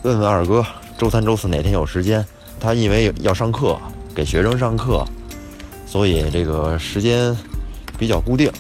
[0.02, 0.66] 问问二哥，
[0.98, 2.26] 周三、周四哪天有时间？
[2.60, 3.78] 他因为要上课，
[4.16, 5.06] 给学生上课，
[5.86, 7.38] 所以这个时间。
[8.00, 8.52] 比较固定，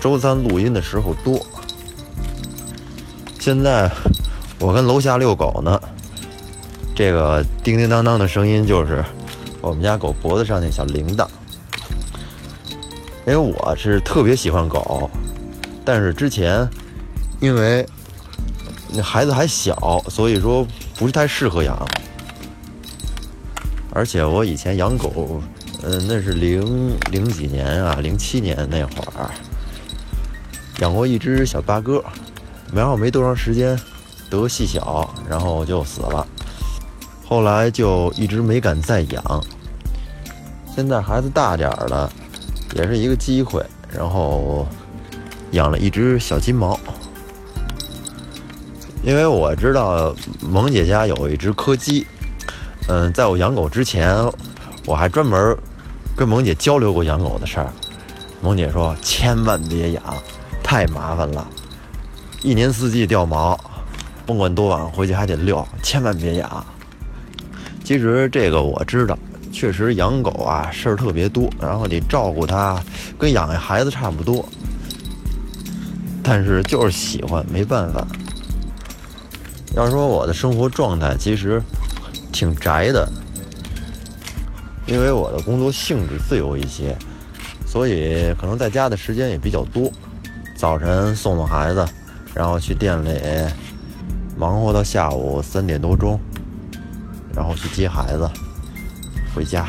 [0.00, 1.44] 周三录音的时候多。
[3.40, 3.90] 现在
[4.60, 5.80] 我跟楼下遛狗呢，
[6.94, 9.02] 这个叮叮当当的声音就是
[9.62, 11.26] 我们家狗脖子上那小铃铛。
[13.26, 15.10] 因为我是特别喜欢狗，
[15.82, 16.68] 但是之前
[17.40, 17.86] 因为
[18.92, 21.74] 那孩子还小，所以说不是太适合养。
[23.92, 25.40] 而且我以前养狗。
[25.82, 29.30] 嗯，那是零零几年啊，零七年那会儿，
[30.80, 32.04] 养过一只小八哥，
[32.70, 33.80] 然后没多长时间
[34.30, 36.26] 得细小，然后就死了。
[37.26, 39.22] 后来就一直没敢再养。
[40.74, 42.10] 现在孩子大点儿了，
[42.74, 43.62] 也是一个机会，
[43.92, 44.66] 然后
[45.50, 46.78] 养了一只小金毛。
[49.02, 52.06] 因为我知道萌姐家有一只柯基，
[52.88, 54.16] 嗯，在我养狗之前，
[54.86, 55.56] 我还专门。
[56.16, 57.72] 跟萌姐交流过养狗的事儿，
[58.42, 60.02] 萌姐说千万别养，
[60.62, 61.46] 太麻烦了，
[62.42, 63.58] 一年四季掉毛，
[64.30, 66.64] 甭管多晚回去还得遛，千万别养。
[67.82, 69.18] 其实这个我知道，
[69.50, 72.80] 确实养狗啊事儿特别多，然后得照顾它，
[73.18, 74.48] 跟养孩子差不多。
[76.22, 78.06] 但是就是喜欢，没办法。
[79.74, 81.60] 要说我的生活状态，其实
[82.30, 83.10] 挺宅的。
[84.86, 86.96] 因为我的工作性质自由一些，
[87.66, 89.90] 所以可能在家的时间也比较多。
[90.54, 91.84] 早晨送送孩子，
[92.32, 93.10] 然后去店里
[94.40, 96.18] 忙活到下午三点多钟，
[97.36, 98.26] 然后去接孩子
[99.34, 99.66] 回家，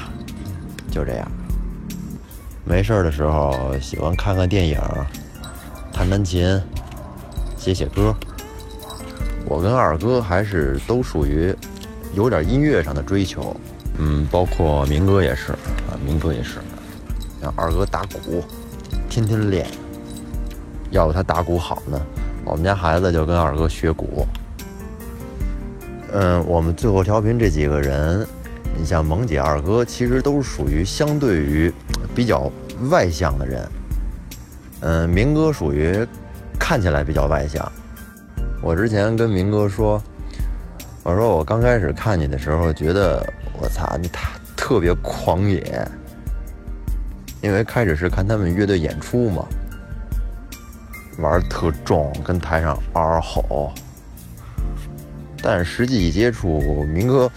[0.89, 1.29] 就这样。
[2.63, 4.79] 没事的时候喜欢看看电影，
[5.91, 6.57] 弹弹琴，
[7.57, 8.15] 写写歌。
[9.45, 11.53] 我跟二哥还是都属于
[12.13, 13.53] 有点音乐上的追求。
[13.97, 16.59] 嗯，包括明哥也是啊，明哥也是。
[17.41, 18.41] 像二哥打鼓，
[19.09, 19.67] 天天练。
[20.91, 22.01] 要不他打鼓好呢，
[22.45, 24.25] 我们家孩子就跟二哥学鼓。
[26.11, 28.25] 嗯，我们最后调频这几个人，
[28.77, 31.73] 你像萌姐、二哥，其实都是属于相对于
[32.13, 32.51] 比较
[32.89, 33.69] 外向的人。
[34.81, 36.05] 嗯，明哥属于
[36.59, 37.71] 看起来比较外向。
[38.61, 40.01] 我之前跟明哥说，
[41.03, 43.25] 我说我刚开始看你的时候觉得。
[43.61, 45.87] 我操，你他特别狂野，
[47.43, 49.45] 因为开始是看他们乐队演出嘛，
[51.19, 53.71] 玩特重，跟台上嗷嗷吼。
[55.41, 57.31] 但实际一接触，明哥，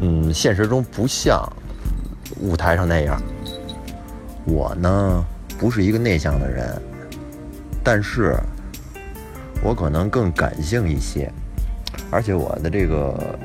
[0.00, 1.46] 嗯，现实中不像
[2.40, 3.20] 舞台上那样。
[4.44, 5.24] 我呢，
[5.58, 6.80] 不是一个内向的人，
[7.82, 8.36] 但是
[9.62, 11.32] 我可能更感性一些，
[12.10, 13.38] 而且我的这个。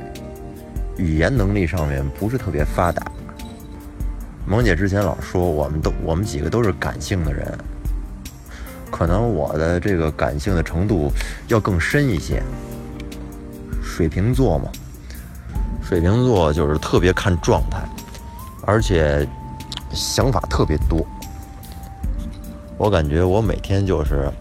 [1.00, 3.06] 语言能力上面不是特别发达。
[4.48, 7.56] 萌姐之前老说，我们都我们几个都是感性的人，
[8.90, 11.12] 可能我的这个感性的程度
[11.50, 12.42] 要更深一些。
[13.98, 14.70] 水瓶座嘛，
[15.82, 17.80] 水瓶座就是特别看状态，
[18.64, 19.28] 而且
[19.92, 21.04] 想法特别多。
[22.78, 24.32] 我感觉我每天就是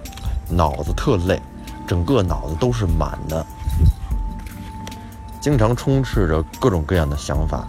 [0.51, 1.40] 脑子特累，
[1.87, 3.47] 整个脑子都是满的。
[5.40, 7.66] 经常充斥着各种各样的想法，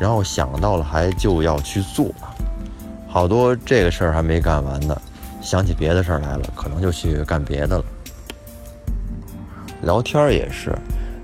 [0.00, 2.06] 然后想到了还就要去做，
[3.06, 4.98] 好多这个事儿还没干完呢，
[5.42, 7.84] 想起别的事儿来了，可能就去干别的了。
[9.82, 10.74] 聊天儿也是，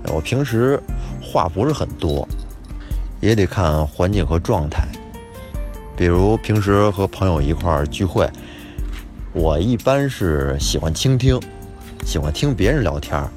[0.07, 0.79] 我平时
[1.21, 2.27] 话不是很多，
[3.19, 4.87] 也得看环境和状态。
[5.95, 8.29] 比如平时和朋友一块儿聚会，
[9.31, 11.39] 我一般是喜欢倾听，
[12.05, 13.29] 喜欢听别人聊天儿。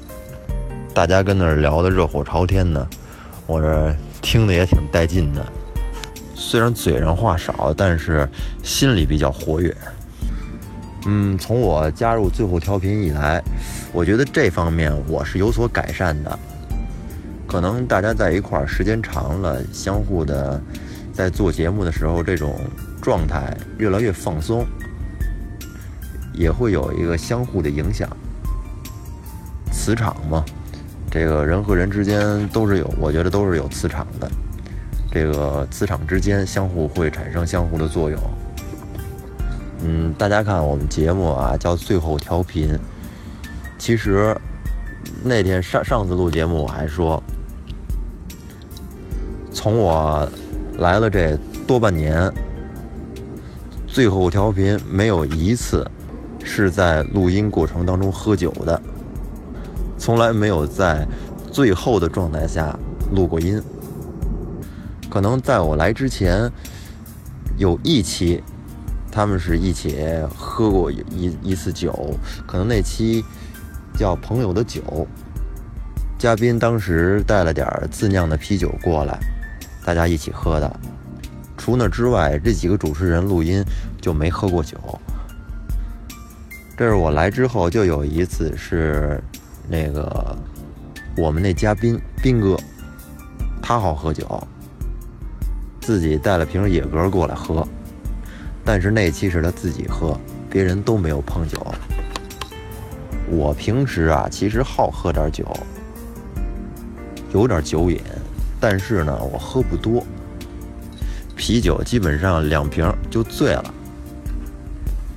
[0.93, 2.87] 大家跟那儿聊得热火朝天的，
[3.45, 5.45] 我这听的也挺带劲的。
[6.33, 8.27] 虽然嘴上话少，但是
[8.63, 9.75] 心里比较活跃。
[11.05, 13.41] 嗯，从我加入最后调频以来，
[13.93, 16.39] 我觉得这方面我是有所改善的。
[17.47, 20.61] 可能大家在一块儿时间长了，相互的
[21.13, 22.59] 在做节目的时候，这种
[23.01, 24.65] 状态越来越放松，
[26.33, 28.07] 也会有一个相互的影响。
[29.71, 30.43] 磁场嘛，
[31.09, 34.29] 这个人和人之间都是有，我觉得都是有磁场的。
[35.09, 38.19] 这个磁场之间相互会产生相互的作用。
[39.83, 42.77] 嗯，大家看我们节目啊，叫最后调频。
[43.77, 44.35] 其实
[45.23, 47.23] 那天上上次录节目我还说，
[49.67, 50.25] 从我
[50.77, 52.31] 来了这多半年，
[53.85, 55.85] 最后调频没有一次
[56.41, 58.81] 是在录音过程当中喝酒的，
[59.97, 61.05] 从来没有在
[61.51, 62.79] 最后的状态下
[63.11, 63.61] 录过音。
[65.09, 66.49] 可能在我来之前
[67.57, 68.41] 有一期。
[69.11, 69.97] 他们是一起
[70.33, 73.21] 喝过一一次酒，可能那期
[73.97, 75.05] 叫“朋友的酒”，
[76.17, 79.17] 嘉宾当时带了点自酿的啤酒过来，
[79.87, 80.79] 大家一起喝的。
[81.57, 83.63] 除那之外，这几个主持人录音
[84.01, 84.77] 就没喝过酒。
[86.75, 89.17] 这是我来之后就有一次是
[89.65, 90.37] 那个
[91.15, 92.57] 我们那嘉宾斌哥，
[93.61, 94.45] 他好喝酒，
[95.79, 97.65] 自己带了瓶野格过来喝。
[98.65, 100.19] 但是那期是他自己喝，
[100.49, 101.65] 别人都没有碰酒。
[103.29, 105.45] 我平时啊，其实好喝点酒，
[107.33, 108.01] 有点酒瘾，
[108.59, 110.03] 但是呢，我喝不多。
[111.35, 113.73] 啤酒基本上两瓶就醉了。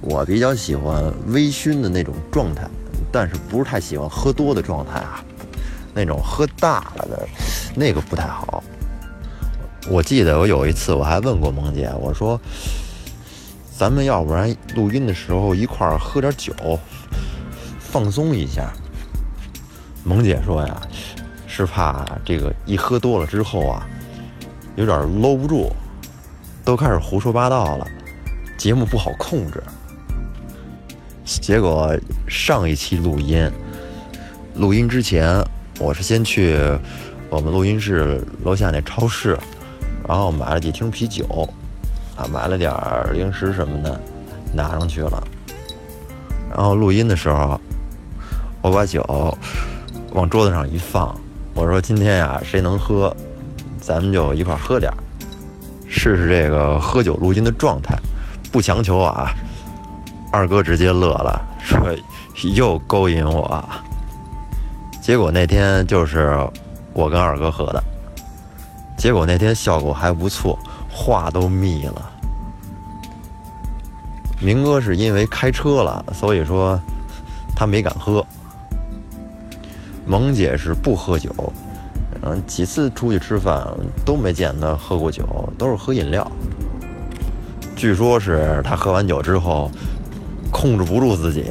[0.00, 2.68] 我比较喜欢微醺的那种状态，
[3.10, 5.24] 但是不是太喜欢喝多的状态啊。
[5.94, 7.28] 那种喝大了的，
[7.74, 8.62] 那个不太好。
[9.88, 12.40] 我记得我有一次我还问过萌姐，我说。
[13.76, 16.52] 咱们要不然录音的时候一块儿喝点酒，
[17.78, 18.70] 放松一下。
[20.04, 20.82] 萌姐说呀，
[21.60, 23.86] 是怕这个一喝多了之后啊，
[24.76, 25.70] 有点搂不住，
[26.64, 27.86] 都开始胡说八道了，
[28.58, 29.62] 节目不好控制。
[31.24, 31.94] 结果
[32.26, 33.50] 上一期录音，
[34.54, 35.44] 录音之前
[35.78, 36.58] 我是先去
[37.28, 39.38] 我们录音室楼下那超市，
[40.08, 41.48] 然后买了几听啤酒。
[42.16, 42.70] 啊买了点
[43.14, 43.98] 零食什么的，
[44.52, 45.26] 拿上去了。
[46.50, 47.58] 然后录音的时候，
[48.60, 49.02] 我把酒
[50.12, 51.18] 往桌子上一放，
[51.60, 53.14] 我说：“今天呀，谁能喝，
[53.82, 54.90] 咱们就一块喝点
[55.86, 57.94] 试试这个喝酒录音的状态，
[58.50, 59.30] 不强求啊。”
[60.32, 61.78] 二哥直接乐了，说
[62.54, 63.62] ：“又勾引我。”
[65.02, 66.34] 结果那天就是
[66.94, 67.84] 我跟二哥喝的，
[68.96, 70.58] 结果那天效果还不错。
[70.88, 72.10] 话都密了。
[74.40, 76.80] 明哥是因为开车了，所以说
[77.54, 78.24] 他没敢喝。
[80.10, 81.30] 萌姐是不喝酒，
[82.22, 83.64] 嗯，几次出去吃饭
[84.04, 85.24] 都没见她喝过酒，
[85.56, 86.28] 都是喝饮料。
[87.76, 89.70] 据说是她喝完酒之后
[90.50, 91.44] 控制不住自己，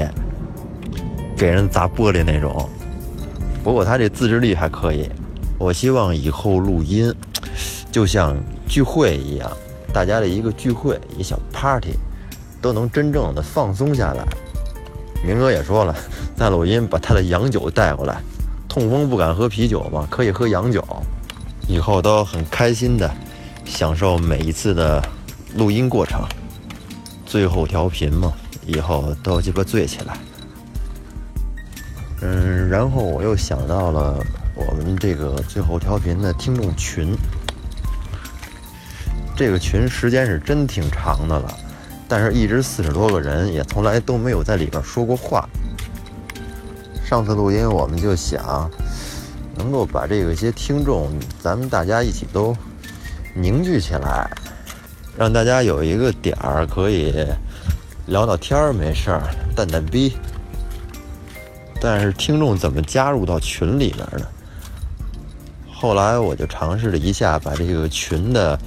[1.37, 2.67] 给人砸玻璃那种。
[3.63, 5.09] 不过她这自制力还可以。
[5.57, 7.15] 我希望以后录音
[7.89, 8.35] 就像。
[8.67, 9.51] 聚会一样，
[9.91, 11.93] 大家的一个聚会，一小 party，
[12.61, 14.23] 都能真正的放松下来。
[15.25, 15.95] 明哥也说了，
[16.37, 18.21] 在录音把他的洋酒带过来，
[18.69, 20.85] 痛风不敢喝啤酒嘛，可以喝洋酒，
[21.67, 23.11] 以后都很开心的
[23.65, 25.03] 享受每一次的
[25.55, 26.21] 录音过程。
[27.25, 28.31] 最后调频嘛，
[28.67, 30.15] 以后都鸡巴醉起来。
[32.21, 34.23] 嗯，然后我又想到了
[34.55, 37.17] 我们这个最后调频的听众群。
[39.35, 41.57] 这个群时间是真挺长的了，
[42.07, 45.49] 但是一直四十多个人，也从来都没有在里边说过话。
[47.09, 48.69] 上次录音我们就想，
[49.55, 51.09] 能够把这个些听众，
[51.41, 52.55] 咱们大家一起都
[53.33, 54.29] 凝聚起来，
[55.17, 57.11] 让大家有一个点儿可以
[58.05, 59.23] 聊聊天儿，没事儿，
[59.55, 60.15] 淡淡逼。
[61.81, 64.27] 但是听众怎么加入到群里面呢？
[65.73, 68.59] 后来我就尝试了一下，把这个群的。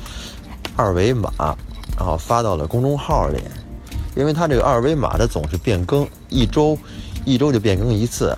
[0.75, 1.31] 二维码，
[1.97, 3.39] 然后发到了公众号里，
[4.17, 6.77] 因为它这个二维码它总是变更，一周
[7.25, 8.35] 一周就变更一次，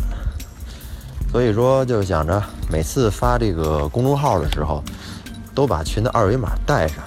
[1.33, 4.83] 所以说就想着每次发这个公众号的时候，
[5.55, 6.99] 都把群的二维码带上，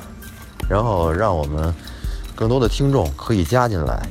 [0.70, 1.74] 然后让我们
[2.36, 4.02] 更多的听众可以加进来。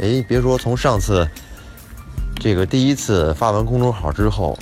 [0.00, 1.26] 哎，别说从上次
[2.40, 4.58] 这个第一次发完公众号之后，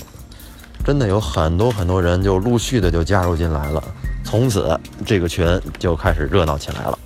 [0.85, 3.83] 真的有很多很多人就陆续的就加入进来了，
[4.25, 6.99] 从此这个群就开始热闹起来了。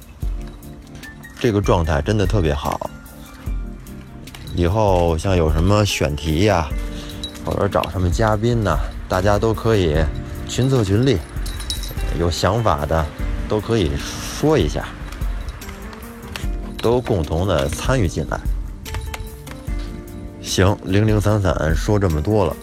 [1.38, 2.90] 这个状态真的特别好。
[4.56, 6.66] 以后像有什么选题呀、
[7.44, 9.96] 或者找什么嘉宾呐、大家都可以
[10.48, 11.18] 群策群力，
[12.18, 13.04] 有想法的
[13.48, 14.88] 都可以说一下，
[16.78, 18.40] 都共同的参与进来。
[20.40, 22.56] 行，零零散散说这么多了，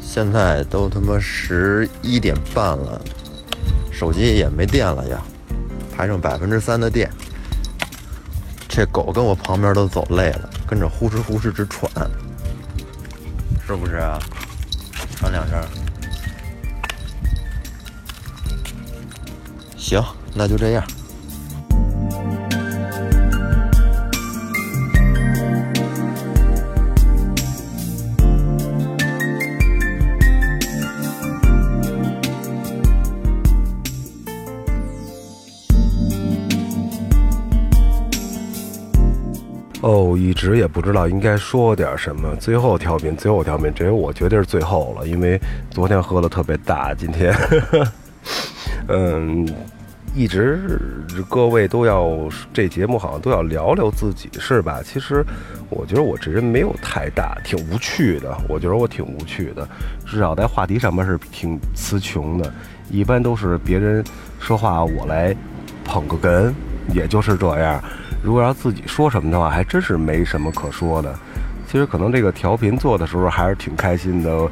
[0.00, 3.00] 现在都他妈十一点半了，
[3.92, 5.22] 手机也没电了呀，
[5.96, 7.08] 还剩百分之三的电。
[8.68, 11.90] 这狗跟我旁边都走累了，跟着呼哧呼哧直喘，
[13.66, 14.18] 是不是啊？
[15.16, 15.62] 喘两声。
[19.76, 20.02] 行，
[20.34, 20.84] 那就这样。
[40.16, 42.34] 一直也不知道应该说点什么。
[42.36, 45.38] 最后调频，最后调频，这回我绝对是最后了，因为
[45.70, 47.34] 昨天喝的特别大，今天，
[48.88, 49.46] 嗯，
[50.14, 50.78] 一直
[51.28, 54.80] 各位都要这节目好像都要聊聊自己是吧？
[54.82, 55.24] 其实
[55.68, 58.36] 我觉得我这人没有太大，挺无趣的。
[58.48, 59.68] 我觉得我挺无趣的，
[60.06, 62.52] 至少在话题上面是挺词穷的。
[62.88, 64.02] 一般都是别人
[64.38, 65.34] 说话我来
[65.84, 66.52] 捧个哏，
[66.94, 67.82] 也就是这样。
[68.26, 71.14] 如果要自己说什么的话，还真是没什么可说的。
[71.68, 74.50] 其实可能这个调频做的时候还是挺开心的，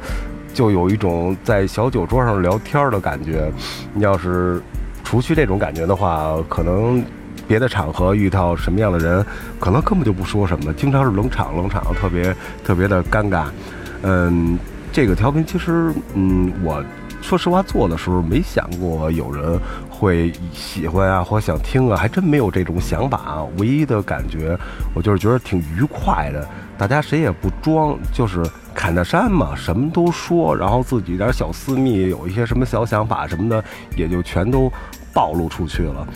[0.53, 3.51] 就有一种在小酒桌上聊天的感觉。
[3.97, 4.61] 要是
[5.03, 7.03] 除去这种感觉的话，可能
[7.49, 9.25] 别的场合遇到什么样的人，
[9.59, 13.43] 可能根本就不说什么，经常是冷场冷场，特别特别的尴尬。
[14.03, 14.57] 嗯，
[14.93, 16.81] 这个调频其实，嗯，我
[17.25, 19.59] 说实话做的时候没想过有人
[19.89, 23.43] 会喜欢啊，或想听啊，还真没有这种想法啊。
[23.57, 24.55] 唯一的感觉，
[24.93, 26.47] 我就是觉得挺愉快的，
[26.77, 28.43] 大家谁也不装，就是
[28.75, 33.63] 侃大山嘛，什么都说，然后自己点小私密，有一些什么小想法什么的，
[33.97, 34.71] 也就全都
[35.11, 36.07] 暴露出去了，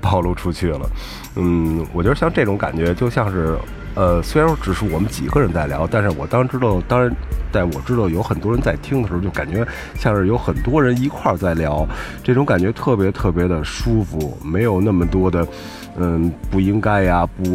[0.00, 0.90] 暴露出去了。
[1.36, 3.58] 嗯，我觉得像这种感觉，就像是，
[3.94, 7.14] 呃，虽然说只是我们几个人在聊，但是我当知道，当然，
[7.52, 11.86] 在我知道有很多人在听的时候，就感觉像是有很多人一块儿在聊，
[12.22, 15.46] 这种感觉特别特别的舒服，没有那么多的，
[15.96, 17.54] 嗯，不应该呀， 不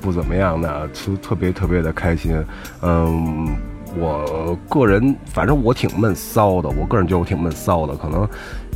[0.00, 2.44] 不怎么样的，就特别特别的开心，
[2.82, 3.48] 嗯。
[3.98, 7.96] 我个人反正我挺闷骚的，我个人觉得我挺闷骚的。
[7.96, 8.28] 可能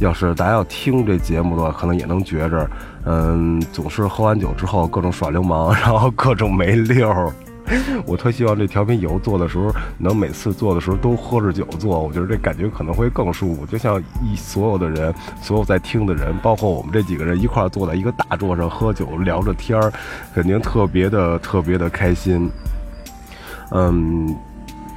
[0.02, 2.68] 要是大家要听这节目的话，可能也能觉着，
[3.04, 7.32] 嗯，总是喝完酒之后各种耍流氓，然后各种没溜儿。
[8.04, 13.64] 我特希望这调频以后做的时候，能每次做的时候都喝着酒做，我觉得这感觉可能会更舒服。
[13.64, 19.92] 就像一所有的人，所有在听的人，包括我们这几个人一块坐在一个大桌上喝酒聊着天儿，
[20.34, 22.50] 肯定特别的特别的开心。
[23.70, 24.36] 嗯。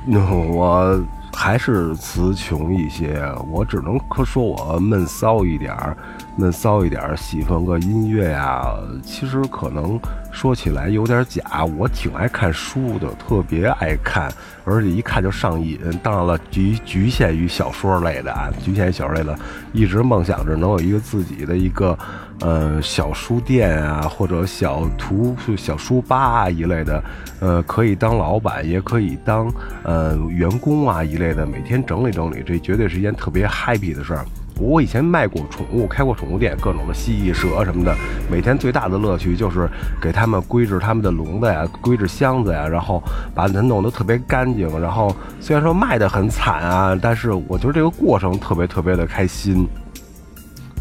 [0.07, 1.03] 那我
[1.35, 3.21] 还是词穷一些，
[3.51, 5.95] 我只能说我闷骚一点儿，
[6.37, 8.65] 闷骚一点儿，喜欢个音乐呀。
[9.03, 9.99] 其实可能
[10.31, 14.31] 说起来有点假，我挺爱看书的，特别爱看，
[14.65, 15.79] 而且一看就上瘾。
[16.03, 19.37] 当然了，局局限于小说类的啊，局限于小说类的，
[19.73, 21.97] 一直梦想着能有一个自己的一个。
[22.41, 27.01] 呃，小书店啊，或者小图小书吧啊一类的，
[27.39, 29.49] 呃，可以当老板，也可以当
[29.83, 34.25] 呃员工啊一类的，每天整理整理，这绝对是一件特别 happy 的事儿。
[34.59, 37.95] 我以前卖过宠物，开过宠物店，各种的蜥蜴、蛇什么的，
[38.31, 39.69] 每天最大的乐趣就是
[40.01, 43.03] 给他们归置他们的笼子呀，归置箱子呀，然后
[43.33, 44.79] 把它弄得特别干净。
[44.79, 49.67] 然后虽然说卖的很惨啊，但是我觉得这个过程特别特别的开心。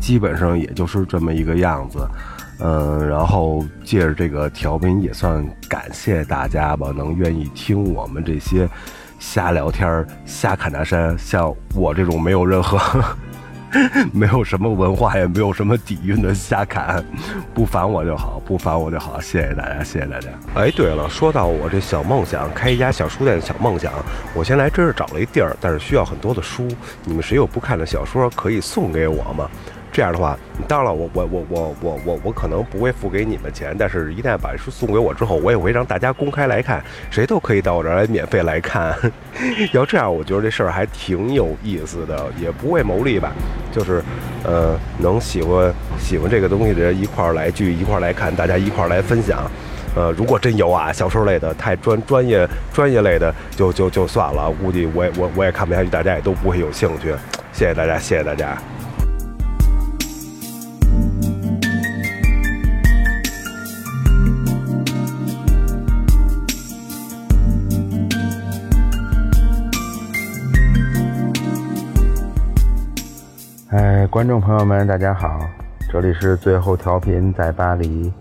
[0.01, 2.07] 基本上也就是这么一个样子，
[2.61, 8.69] 嗯，然后借着这个调频也算感谢大家吧，能愿意听我们这些
[9.19, 12.79] 瞎聊天、瞎侃大山，像我这种没有任何、
[14.13, 17.05] 没有什么文化也没有什么底蕴的瞎侃，
[17.53, 20.29] 不烦我就好，不烦我就好，谢谢大家，谢谢大家。
[20.55, 23.93] 哎，对了，说到我这小梦想，开一家小书店的小梦想，
[24.35, 26.69] 我先来真是找了一地儿，但是需要很多的书，
[27.05, 29.49] 你们谁有不看的小说可以送给我吗？
[29.95, 30.37] 这样的话，
[30.67, 36.83] 当然了，我我我我我我我可能不会付给你们钱，但是一旦把书送给我之后，我也会让大家公开来看，
[37.13, 38.93] 谁都可以到我这儿来免费来看。
[39.73, 43.33] 要这样，我觉得这事儿还挺有意思的，也不为牟利吧，
[43.71, 44.03] 就是
[44.43, 49.49] 呃，能喜欢喜欢这个东西的人一块儿来聚，一块儿来看，大家一块儿来分享。
[49.95, 57.15] 呃，如果真有啊，小说类的太专专业专业类的就就就算了，估计我也我我也看不下去，大家也都不会有兴趣。
[57.53, 58.59] 谢谢大家，谢谢大家。
[74.15, 75.41] 观众朋友们，大家好，
[75.91, 78.13] 这里是最后调频，在巴黎，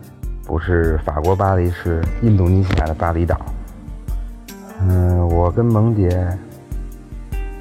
[0.44, 3.40] 不是法国巴黎，是印度尼西亚的巴厘岛。
[4.82, 6.28] 嗯，我跟萌姐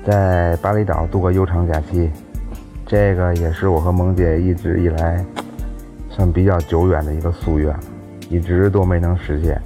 [0.02, 2.10] 在巴厘岛度过悠长假期，
[2.86, 5.22] 这个也是我和萌姐一直以来
[6.08, 7.76] 算比较久远的一个夙愿，
[8.30, 9.60] 一直都没能实现，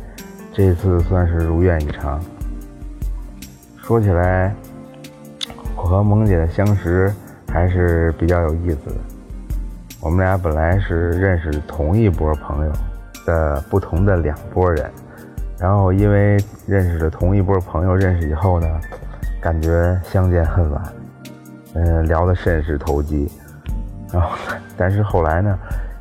[0.53, 2.21] 这次算是如愿以偿。
[3.77, 4.53] 说起来，
[5.77, 7.15] 我和萌姐的相识。
[7.57, 8.97] 还是比较有意思的。
[10.03, 12.73] 我们俩本来是认识同一波朋友
[13.25, 14.91] 的不同的两拨人，
[15.59, 16.37] 然后因为
[16.67, 18.69] 认识了同一波朋友，认识以后呢，
[19.41, 20.83] 感觉相见恨晚，
[21.73, 23.27] 嗯，聊得甚是投机。
[24.13, 24.37] 然后，
[24.77, 25.59] 但是后来呢，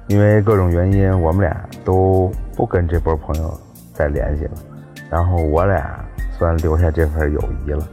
[0.07, 3.57] 因为各种原因，我们俩都不跟这波朋友
[3.93, 4.51] 再联系了，
[5.09, 6.03] 然后我俩
[6.37, 7.87] 算留下这份友谊了。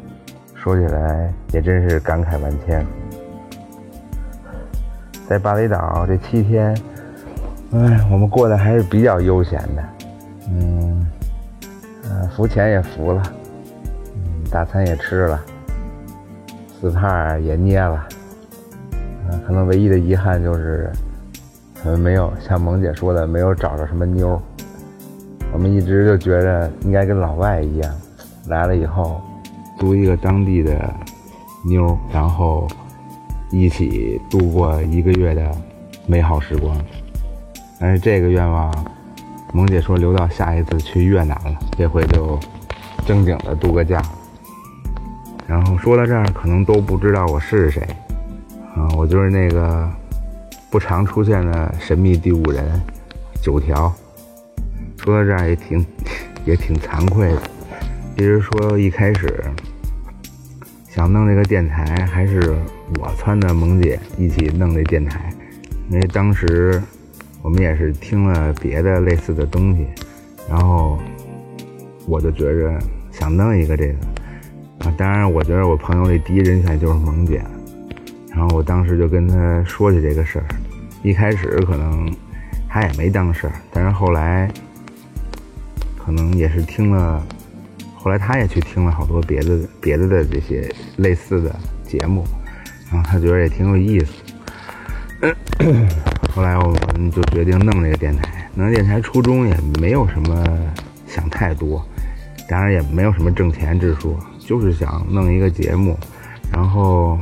[0.52, 2.84] 说起来也真是感慨万千。
[5.32, 6.76] 在巴厘岛这七天，
[7.72, 9.82] 哎，我们过得还是比较悠闲的，
[10.50, 11.06] 嗯，
[12.04, 13.22] 呃，浮潜也浮了，
[14.14, 15.42] 嗯，大餐也吃了，
[16.78, 18.06] 死帕也捏了，
[19.46, 20.92] 可能唯一的遗憾就是，
[21.84, 24.38] 嗯，没有像萌姐说的，没有找着什么妞。
[25.50, 27.94] 我们一直就觉着应该跟老外一样，
[28.48, 29.18] 来了以后，
[29.78, 30.78] 租一个当地的
[31.66, 32.68] 妞，然后。
[33.52, 35.54] 一起度过一个月的
[36.06, 36.74] 美好时光，
[37.78, 38.74] 但是这个愿望，
[39.52, 41.54] 萌姐说留到下一次去越南了。
[41.76, 42.40] 这回就
[43.06, 44.02] 正经的度个假。
[45.46, 47.86] 然后说到这儿，可能都不知道我是谁
[48.74, 49.86] 啊，我就是那个
[50.70, 52.64] 不常出现的神秘第五人
[53.42, 53.92] 九条。
[54.96, 55.84] 说到这儿也挺
[56.46, 57.42] 也挺惭愧的，
[58.16, 59.44] 其实说一开始。
[60.88, 62.54] 想弄这个电台，还是
[63.00, 65.32] 我撺掇萌姐一起弄这电台，
[65.90, 66.82] 因为当时
[67.42, 69.86] 我们也是听了别的类似的东西，
[70.48, 70.98] 然后
[72.06, 72.78] 我就觉着
[73.10, 73.94] 想弄一个这个
[74.80, 74.94] 啊。
[74.96, 77.42] 当然，我觉得我朋友里第一人选就是萌姐，
[78.30, 80.44] 然后我当时就跟她说起这个事儿。
[81.02, 82.12] 一开始可能
[82.68, 84.50] 她也没当事儿，但是后来
[85.98, 87.24] 可能也是听了。
[87.94, 92.24] 后来他也去听了好多别的别的的这些类似的节目，
[92.92, 94.12] 然后他觉得也挺有意思。
[96.34, 98.50] 后来我们就决定弄这个电台。
[98.54, 100.44] 弄电台初衷也没有什么
[101.06, 101.82] 想太多，
[102.48, 105.98] 当然也没有什么挣钱之说，就是想弄一个节目，
[106.52, 107.18] 然后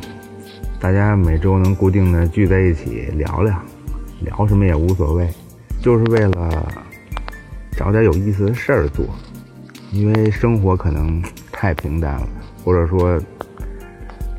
[0.81, 3.63] 大家每周能固定的聚在一起聊聊，
[4.23, 5.29] 聊什么也无所谓，
[5.81, 6.67] 就是为了
[7.77, 9.07] 找点有意思的事儿做。
[9.93, 12.29] 因为生活可能太平淡了，
[12.65, 13.21] 或者说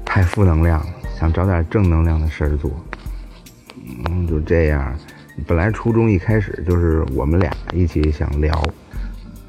[0.06, 2.72] 太负能量了，想找点正能量的事儿做。
[4.10, 4.92] 嗯，就这样。
[5.46, 8.60] 本来初衷一开始就是我们俩一起想聊，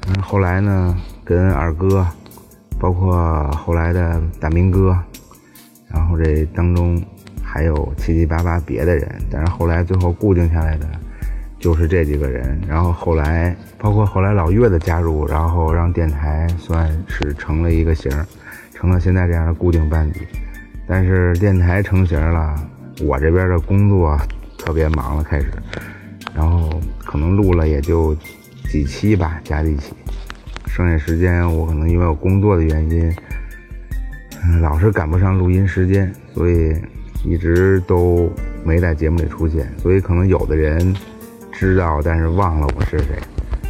[0.07, 0.95] 嗯，后来呢，
[1.25, 2.07] 跟二哥，
[2.79, 4.95] 包括后来的大明哥，
[5.87, 7.03] 然后这当中
[7.43, 10.87] 还有七七八八别的人，但是后来最后固定下来的。
[11.57, 18.11] 就是这几个人，然后后来包括后来老岳的加入，然后让电台算是成了一个型，
[18.75, 20.19] 成了现在这样的固定班底。
[20.95, 22.53] 但是电台成型了，
[23.01, 24.15] 我这边的工作
[24.59, 25.47] 特别忙了，开始，
[26.35, 28.15] 然后可能录了也就
[28.69, 29.91] 几期吧，加在一起，
[30.67, 33.11] 剩下时间我可能因为我工作的原因，
[34.61, 36.75] 老是赶不上录音时间，所以
[37.25, 38.31] 一直都
[38.63, 40.95] 没在节目里出现，所以可能有的人。
[41.51, 43.17] 知道，但是忘了我是谁。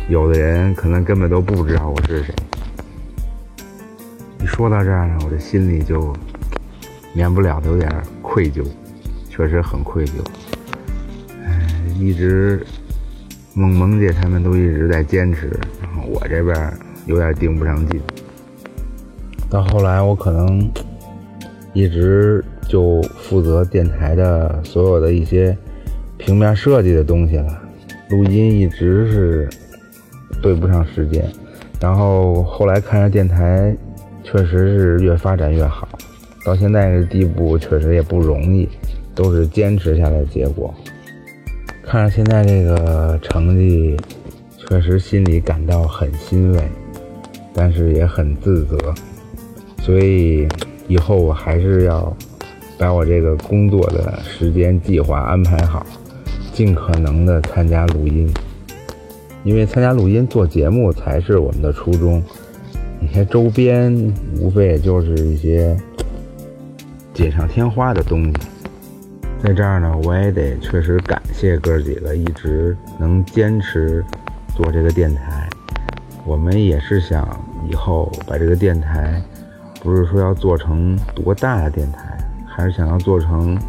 [0.09, 2.35] 有的人可能根本都不知道我是谁。
[4.41, 6.13] 一说到这儿呢，我这心里就
[7.13, 7.89] 免不了的有点
[8.21, 8.65] 愧疚，
[9.29, 10.11] 确实很愧疚。
[11.45, 11.67] 哎，
[11.99, 12.65] 一直
[13.53, 15.51] 萌萌姐他们都一直在坚持，
[16.07, 16.73] 我这边
[17.05, 18.01] 有点盯不上劲。
[19.49, 20.67] 到后来，我可能
[21.73, 25.55] 一直就负责电台的所有的一些
[26.17, 27.61] 平面设计的东西了。
[28.09, 29.49] 录音一直是
[30.41, 31.31] 对不上时间，
[31.79, 33.75] 然后后来看着电台
[34.23, 35.87] 确实是越发展越好，
[36.45, 38.67] 到现在这地步确实也不容易，
[39.15, 40.73] 都是坚持下来的结果。
[41.83, 43.95] 看着现在这个成绩，
[44.57, 46.63] 确实心里感到很欣慰，
[47.53, 48.77] 但是也很自责。
[49.79, 50.47] 所以
[50.87, 52.15] 以后我还是要
[52.77, 55.85] 把我这个工作的时间计划安排好，
[56.53, 58.33] 尽可能的参加录音，
[59.43, 62.23] 因为参加录音做节目才是我们的初衷。
[63.01, 63.93] 那些周边
[64.39, 65.77] 无非也就是一些
[67.13, 68.33] 锦上添花的东西。
[69.43, 74.03] 在这儿呢，我也得确实感谢哥几个一直能坚持
[74.55, 75.47] 做这个电台。
[76.25, 77.27] 我们也是想
[77.69, 79.21] 以后把这个电台，
[79.81, 83.59] 不是说要做成多大的电台，还是想要做成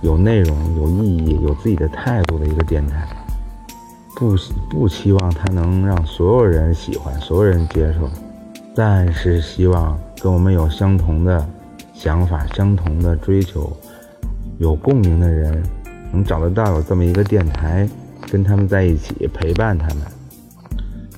[0.00, 3.04] 有内容、有意义、有自己的态度的一个电台。
[4.14, 4.36] 不
[4.70, 8.08] 不期望它能让所有人喜欢、所有人接受，
[8.74, 11.46] 但是希望跟我们有相同的
[11.96, 13.74] 想法、相同的追求。
[14.58, 15.62] 有共鸣的人
[16.12, 17.88] 能找得到有这么一个电台，
[18.30, 19.98] 跟他们在一起陪伴他们。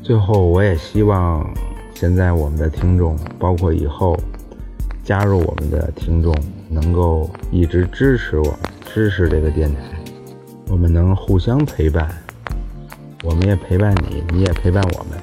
[0.03, 1.49] 最后，我也希望
[1.95, 4.17] 现在我们的听众，包括以后
[5.05, 6.35] 加入我们的听众，
[6.69, 9.81] 能够一直支持我，支持这个电台。
[10.69, 12.09] 我们能互相陪伴，
[13.23, 15.19] 我们也陪伴你，你也陪伴我们，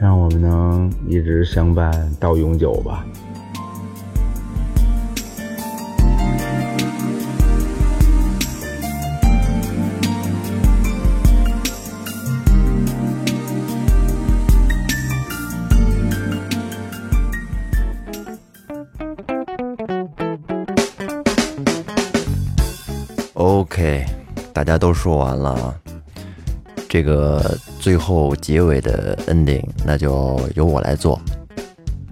[0.00, 3.04] 让我们能一直相伴到永久吧。
[24.64, 25.78] 大家都说完了，
[26.88, 31.20] 这个最后结尾的 ending 那就由我来做。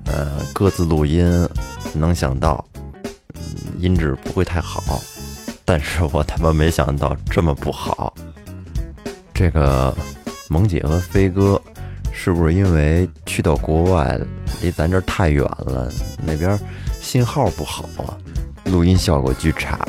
[0.05, 1.48] 呃，各自录音，
[1.94, 2.62] 能想到，
[3.78, 5.00] 音质不会太好，
[5.64, 8.12] 但是我他妈没想到这么不好。
[9.32, 9.96] 这个
[10.50, 11.59] 萌姐和飞哥
[12.12, 14.20] 是不是因为去到国外，
[14.61, 15.90] 离咱这太远了，
[16.22, 16.61] 那边
[17.00, 18.12] 信号不好啊，
[18.66, 19.88] 录音效果巨差。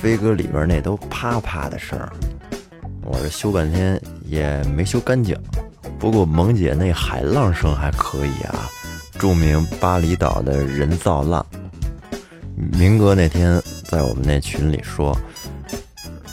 [0.00, 1.98] 飞哥里边那都啪啪的声，
[3.02, 5.36] 我这修半天也没修干净。
[5.98, 8.70] 不过萌姐那海浪声还可以啊，
[9.18, 11.44] 著名巴厘岛的人造浪。
[12.54, 15.16] 明哥那天在我们那群里说，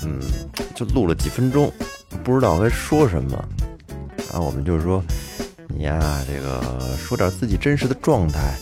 [0.03, 0.21] 嗯，
[0.75, 1.71] 就录了几分钟，
[2.23, 3.43] 不知道该说什么。
[4.31, 5.03] 然后我们就说，
[5.69, 8.53] 你呀，这个说点自己真实的状态，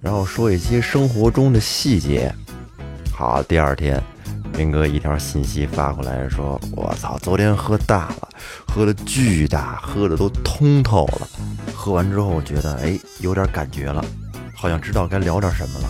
[0.00, 2.32] 然后说一些生活中的细节。
[3.12, 4.02] 好，第二天。
[4.60, 8.28] 明哥一条信息发过来，说：“我操，昨天喝大了，
[8.68, 11.26] 喝的巨大，喝的都通透了。
[11.74, 14.04] 喝完之后觉得，哎，有点感觉了，
[14.54, 15.88] 好像知道该聊点什么了。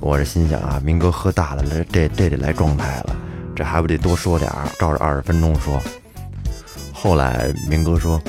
[0.00, 3.16] 我这心想啊，明哥喝大了，这这得来状态了，
[3.54, 5.80] 这还不得多说点儿，照着二十分钟说。
[6.92, 8.20] 后来明哥说，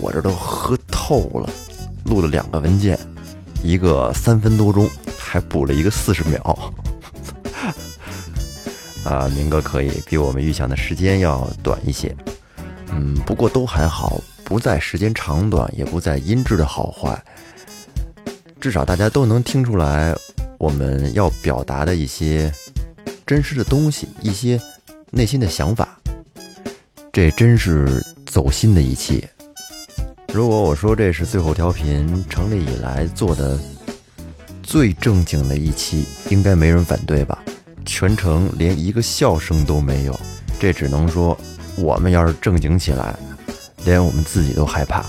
[0.00, 1.48] 我这都喝透了，
[2.06, 2.98] 录了两个文件，
[3.62, 6.58] 一个三分多钟，还补了一个四十秒。”
[9.04, 12.14] 啊，明哥可以比我们预想的时间要短一些，
[12.90, 17.20] 嗯，不过都还好，不在时间长短，也不在音质的好坏，
[18.60, 20.14] 至少大家都能听出来
[20.58, 22.52] 我们要表达的一些
[23.26, 24.60] 真实的东西，一些
[25.10, 25.98] 内心的想法，
[27.12, 29.24] 这真是走心的一期。
[30.32, 33.58] 如果我说这是最后调频成立以来做的
[34.62, 37.42] 最正经的一期，应该没人反对吧？
[37.84, 40.20] 全程连一个笑声都没有，
[40.60, 41.36] 这只能说
[41.76, 43.14] 我们要是正经起来，
[43.84, 45.04] 连我们自己都害怕。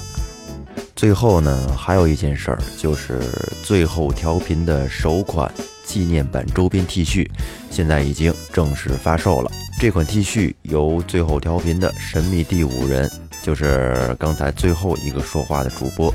[0.96, 3.20] 最后呢，还有一件事儿，就是
[3.64, 5.52] 最后调频的首款
[5.86, 7.28] 纪念版周边 T 恤，
[7.70, 9.52] 现在已经正式发售了。
[9.80, 13.10] 这款 T 恤由最后调频的神秘第五人，
[13.42, 16.14] 就是刚才最后一个说话的主播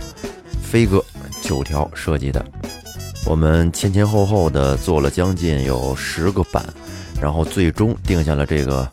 [0.62, 1.04] 飞哥
[1.42, 2.42] 九条设计的。
[3.28, 6.64] 我们前前后后的做了将近有十个版，
[7.20, 8.90] 然后最终定下了这个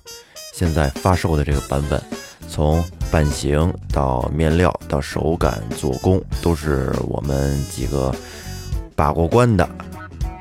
[0.54, 2.02] 现在发售的这个版本。
[2.50, 8.14] 从版型到面料到手感做工，都是我们几个
[8.94, 9.68] 把过关的，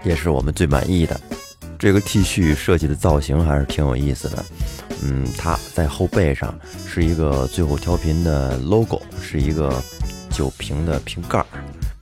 [0.02, 1.18] 也是我们最满意的。
[1.78, 4.44] 这个 T 恤设计的造型还是挺有意思的。
[5.04, 6.52] 嗯，它在后背上
[6.84, 9.72] 是一个最后调频的 logo，是一个
[10.30, 11.46] 酒瓶的瓶盖儿。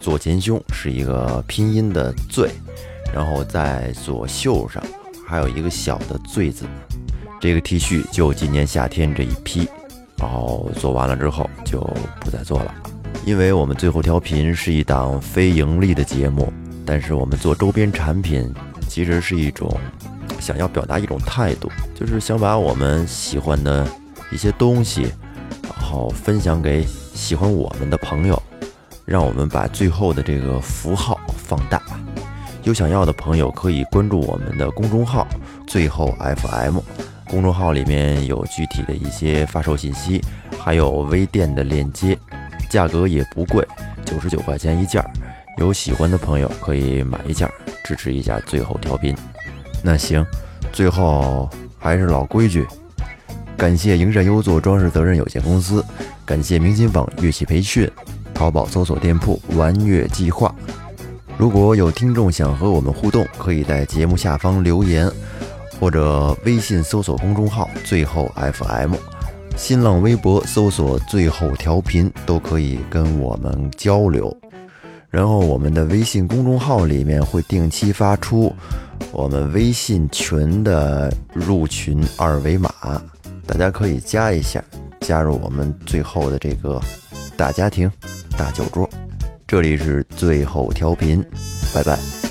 [0.03, 2.51] 左前胸是一个拼音的“最”，
[3.15, 4.83] 然后在左袖上
[5.25, 6.65] 还有一个小的“最”字。
[7.41, 9.69] 这个 T 恤就今年夏天这一批，
[10.19, 11.79] 然后做完了之后就
[12.21, 12.75] 不再做了，
[13.25, 16.53] 因为我们最后调频是一档非盈利的节目，
[16.85, 18.53] 但是我们做周边产品
[18.89, 19.73] 其实是一种
[20.41, 23.87] 想要表达一种态度，就是想把我们喜欢的
[24.33, 25.03] 一些东西，
[25.63, 26.85] 然后分享给
[27.15, 28.43] 喜欢我们的朋友，
[29.05, 31.83] 让我们把最后的这个符号放大。
[32.63, 35.27] 有想要的朋友可以关注我们的公众号
[35.67, 36.79] “最后 FM”。
[37.29, 40.23] 公众号里面有具体的一些发售信息，
[40.59, 42.17] 还有微店的链接，
[42.69, 43.67] 价格也不贵，
[44.05, 45.11] 九十九块钱一件儿。
[45.59, 47.49] 有喜欢的朋友可以买一件，
[47.85, 49.17] 支持一下最后调频。
[49.83, 50.25] 那行，
[50.73, 51.49] 最后
[51.79, 52.67] 还是老规矩，
[53.57, 55.85] 感谢营山优作装饰责任有限公司，
[56.25, 57.91] 感谢明星坊乐器培训，
[58.43, 60.53] 淘宝搜索店铺“玩乐计划”。
[61.39, 65.09] 如果有听众想和我们互动，可以在节目下方留言。
[65.79, 68.95] 或者微信搜索公众号“最后 FM”，
[69.57, 74.37] 新浪微博搜索“最后调频”都可以跟我们交流。
[75.09, 78.53] 然后我们的微信公众号里面会定期发出
[79.13, 82.73] 我们微信群的入群二维码，
[83.47, 84.61] 大家可以加一下，
[85.01, 86.81] 加入我们最后的这个
[87.37, 87.91] 大家庭、
[88.37, 88.89] 大酒桌。
[89.47, 91.25] 这里是最后调频，
[91.75, 92.22] 拜拜。